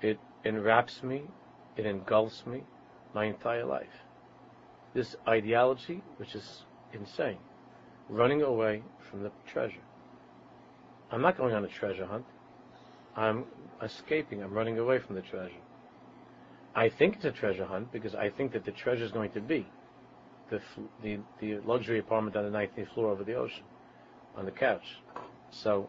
[0.00, 1.22] It enwraps me,
[1.76, 2.64] it engulfs me
[3.14, 3.86] my entire life.
[4.94, 6.62] This ideology, which is
[6.92, 7.38] insane,
[8.08, 9.82] running away from the treasure.
[11.10, 12.24] I'm not going on a treasure hunt.
[13.16, 13.44] I'm
[13.82, 14.42] escaping.
[14.42, 15.62] I'm running away from the treasure.
[16.74, 19.40] I think it's a treasure hunt because I think that the treasure is going to
[19.40, 19.66] be
[20.50, 20.60] the,
[21.02, 23.64] the, the luxury apartment on the 19th floor over the ocean,
[24.36, 24.84] on the couch.
[25.50, 25.88] So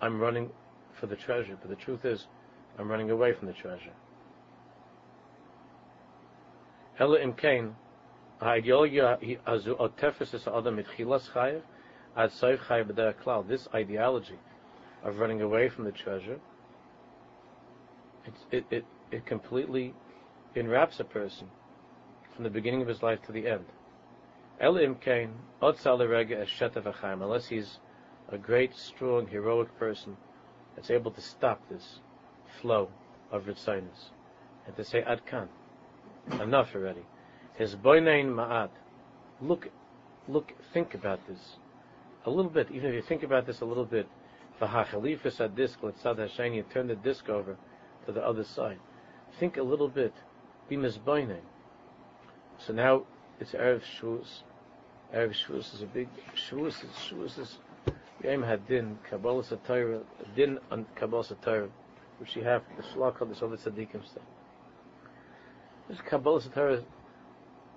[0.00, 0.50] I'm running
[1.00, 2.26] for the treasure, but the truth is,
[2.78, 3.92] I'm running away from the treasure.
[6.98, 7.74] Ella imkain,
[13.48, 14.38] this ideology
[15.02, 16.38] of running away from the treasure,
[18.26, 19.94] it, it, it, it completely
[20.54, 21.48] enwraps a person
[22.34, 23.64] from the beginning of his life to the end.
[24.60, 25.46] Unless
[27.48, 27.78] he's
[28.28, 30.16] a great, strong, heroic person
[30.74, 31.98] that's able to stop this
[32.60, 32.88] flow
[33.30, 34.10] of ritzinus
[34.66, 35.48] and to say adkan,
[36.40, 37.04] enough already.
[37.56, 38.70] His boinain ma'at.
[39.40, 39.68] Look,
[40.28, 41.56] look, think about this
[42.24, 42.68] a little bit.
[42.70, 44.08] Even if you think about this a little bit,
[44.60, 47.56] V'hachalifas a disc, let's say you turn the disc over
[48.06, 48.78] to the other side.
[49.38, 50.14] Think a little bit.
[50.68, 50.78] Be.
[52.58, 53.02] So now
[53.40, 54.42] it's Erev Shavuos.
[55.14, 56.84] Erev Shavuos is a big Shavuos.
[57.08, 57.58] Shavuos is
[58.22, 60.02] Yom Hadin Kabbalah Satira
[60.36, 61.68] Din on Kabbalah Satira,
[62.18, 64.20] which you have the Shlach of the other tzaddikim say.
[65.88, 66.82] This Kabbalah Satira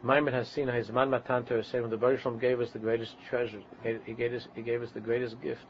[0.03, 3.15] Maimon has seen his man matan Torah saying when the Baruch gave us the greatest
[3.27, 3.61] treasure,
[4.05, 5.65] he gave us he gave us the greatest gift.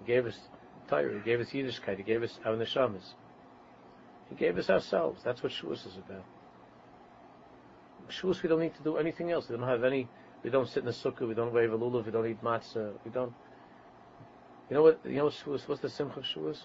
[0.00, 0.36] He gave us
[0.88, 3.14] Torah, he gave us Yiddishkeit, he gave us our neshamas.
[4.28, 5.20] He gave us ourselves.
[5.24, 6.24] That's what Shavuos is about.
[8.08, 9.48] Shavuos we don't need to do anything else.
[9.48, 10.08] We don't have any.
[10.42, 11.28] We don't sit in the sukkah.
[11.28, 12.06] We don't wave a lulav.
[12.06, 12.92] We don't eat matzah.
[13.04, 13.32] We don't.
[14.68, 15.00] You know what?
[15.04, 15.68] You know Shavuos?
[15.68, 16.62] What's the simcha of Shavuos?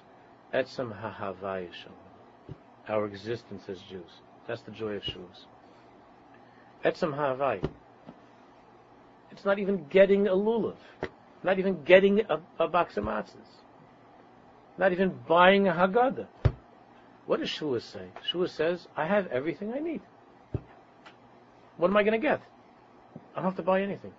[0.53, 1.69] Etzem hahavaya
[2.87, 4.21] Our existence as Jews.
[4.47, 5.45] That's the joy of Shavuos.
[6.83, 7.67] Etzem Havai.
[9.31, 10.75] It's not even getting a lulav.
[11.43, 13.35] Not even getting a, a box of matzahs.
[14.77, 16.27] Not even buying a Haggadah.
[17.25, 18.07] What does Shavuos say?
[18.31, 20.01] Shavuos says, I have everything I need.
[21.77, 22.41] What am I going to get?
[23.33, 24.13] I don't have to buy anything.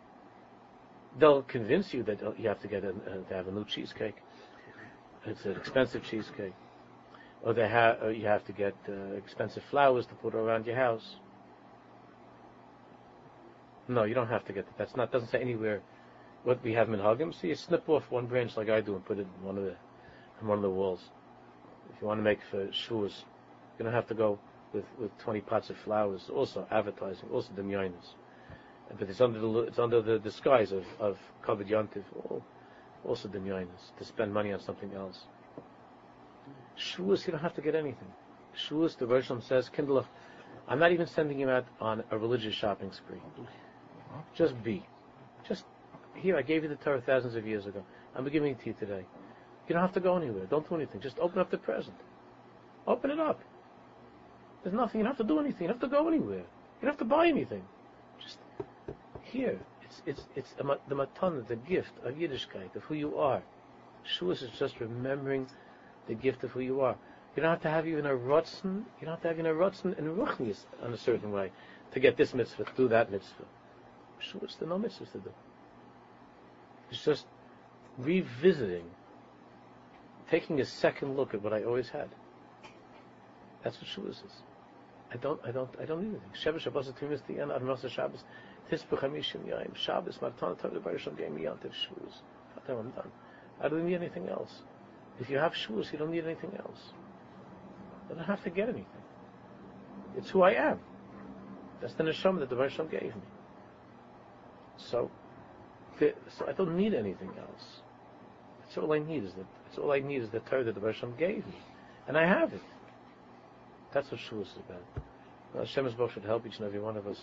[1.18, 4.16] They'll convince you that you have to get a, uh, to have a new cheesecake.
[5.24, 6.52] It's an expensive cheesecake.
[7.42, 10.76] Or they have, uh, you have to get uh, expensive flowers to put around your
[10.76, 11.16] house.
[13.88, 14.76] No, you don't have to get that.
[14.76, 15.80] That's not doesn't say anywhere
[16.42, 17.32] what we have in minhagim.
[17.40, 19.64] So you snip off one branch like I do and put it in one of
[19.64, 19.76] the
[20.40, 21.00] in one of the walls.
[21.94, 23.24] If you want to make for shoes,
[23.78, 24.38] you don't have to go
[24.76, 26.30] with, with 20 pots of flowers.
[26.32, 28.14] Also advertising, also demyonis.
[28.98, 32.04] But it's under the it's under the disguise of of kavod yontiv,
[33.04, 35.24] also demyonis to spend money on something else.
[36.76, 38.12] Shoes, you don't have to get anything.
[38.54, 40.06] Shoes, the Rosh says, Kindle, of
[40.68, 43.20] I'm not even sending you out on a religious shopping spree.
[44.34, 44.84] Just be.
[45.48, 45.64] Just
[46.14, 47.84] here, I gave you the Torah thousands of years ago.
[48.14, 49.04] I'm giving it to you today.
[49.68, 50.46] You don't have to go anywhere.
[50.46, 51.00] Don't do anything.
[51.00, 51.96] Just open up the present.
[52.86, 53.40] Open it up.
[54.66, 54.98] There's nothing.
[54.98, 55.62] You don't have to do anything.
[55.62, 56.38] You don't have to go anywhere.
[56.38, 57.62] You don't have to buy anything.
[58.20, 58.38] Just
[59.22, 59.60] here.
[59.80, 63.44] It's it's it's a, the matana, the gift of Yiddishkeit, of who you are.
[64.04, 65.46] Shavuos is just remembering
[66.08, 66.96] the gift of who you are.
[67.36, 68.82] You don't have to have even a rotzen.
[69.00, 71.52] You don't have to have even a rotzen in ruchnius in a certain way
[71.92, 73.44] to get this mitzvah, to do that mitzvah.
[74.20, 75.32] Shavuos, there no mitzvahs to do.
[76.90, 77.26] It's just
[77.98, 78.90] revisiting,
[80.28, 82.08] taking a second look at what I always had.
[83.62, 84.42] That's what Shavuos is.
[85.12, 86.30] I don't, I don't, I don't need anything.
[86.42, 87.50] Shabbos Shabbos Tumis the end.
[87.50, 88.24] Admos Shabbos
[88.70, 92.14] Tispu Chamishim Yaim Shabbos Martan Tav Bar Shem gave me Yantiv Shavuos.
[92.68, 93.12] I'm done.
[93.62, 94.50] I don't need anything else.
[95.20, 96.80] If you have Shavuos, you don't need anything else.
[98.10, 98.86] I don't have to get anything.
[100.16, 100.80] It's who I am.
[101.80, 103.22] That's the neshama that the Bar Shem gave me.
[104.76, 105.10] So,
[106.00, 107.64] the, so I don't need anything else.
[108.60, 109.46] That's all I need is that.
[109.66, 111.58] That's all I need is the Torah that the Bar Shem gave me,
[112.08, 112.60] and I have it.
[113.96, 114.82] That's what Shavuos is about.
[115.54, 117.16] Well, Hashem's Baruch should help each and every one of us.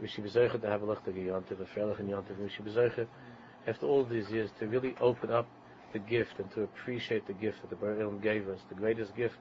[0.00, 2.38] We should be zeicher to have a lechtige yontiv, a freilich yontiv.
[2.40, 3.06] We should be zeicher
[3.66, 5.46] after all these years, to really open up
[5.92, 9.14] the gift and to appreciate the gift that the Bar Ilam gave us, the greatest
[9.14, 9.34] gift,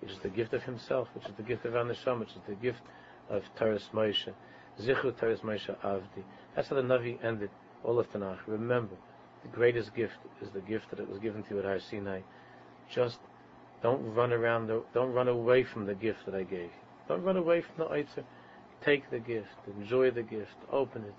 [0.00, 2.56] which is the gift of Himself, which is the gift of Anasham, which is the
[2.56, 2.82] gift
[3.28, 4.34] of Toras Moshe,
[4.80, 6.24] Zichru Toras Moshe Avdi.
[6.56, 7.50] That's how the Navi ended
[7.84, 8.38] all of Tanakh.
[8.48, 8.96] Remember,
[9.44, 12.22] the greatest gift is the gift that it was given to you at Har Sinai.
[12.92, 13.18] Just
[13.82, 16.70] don't run around, the, don't run away from the gift that I gave you.
[17.08, 18.24] Don't run away from the Eitzer.
[18.84, 21.14] Take the gift, enjoy the gift, open it,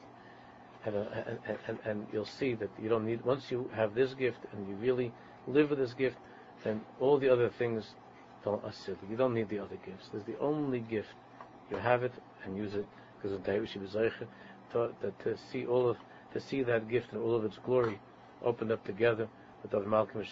[0.85, 4.13] and, uh, and, and, and, you'll see that you don't need, once you have this
[4.15, 5.11] gift and you really
[5.47, 6.17] live with this gift,
[6.63, 7.93] then all the other things
[8.43, 8.97] don't assist.
[9.09, 10.07] You don't need the other gifts.
[10.11, 11.09] There's the only gift.
[11.69, 12.87] You have it and use it
[13.17, 14.27] because of David Shibazaycha,
[14.73, 14.91] to,
[15.23, 15.97] to see all of,
[16.33, 17.99] to see that gift and all of its glory
[18.43, 19.27] opened up together
[19.61, 20.23] with the Malcolm.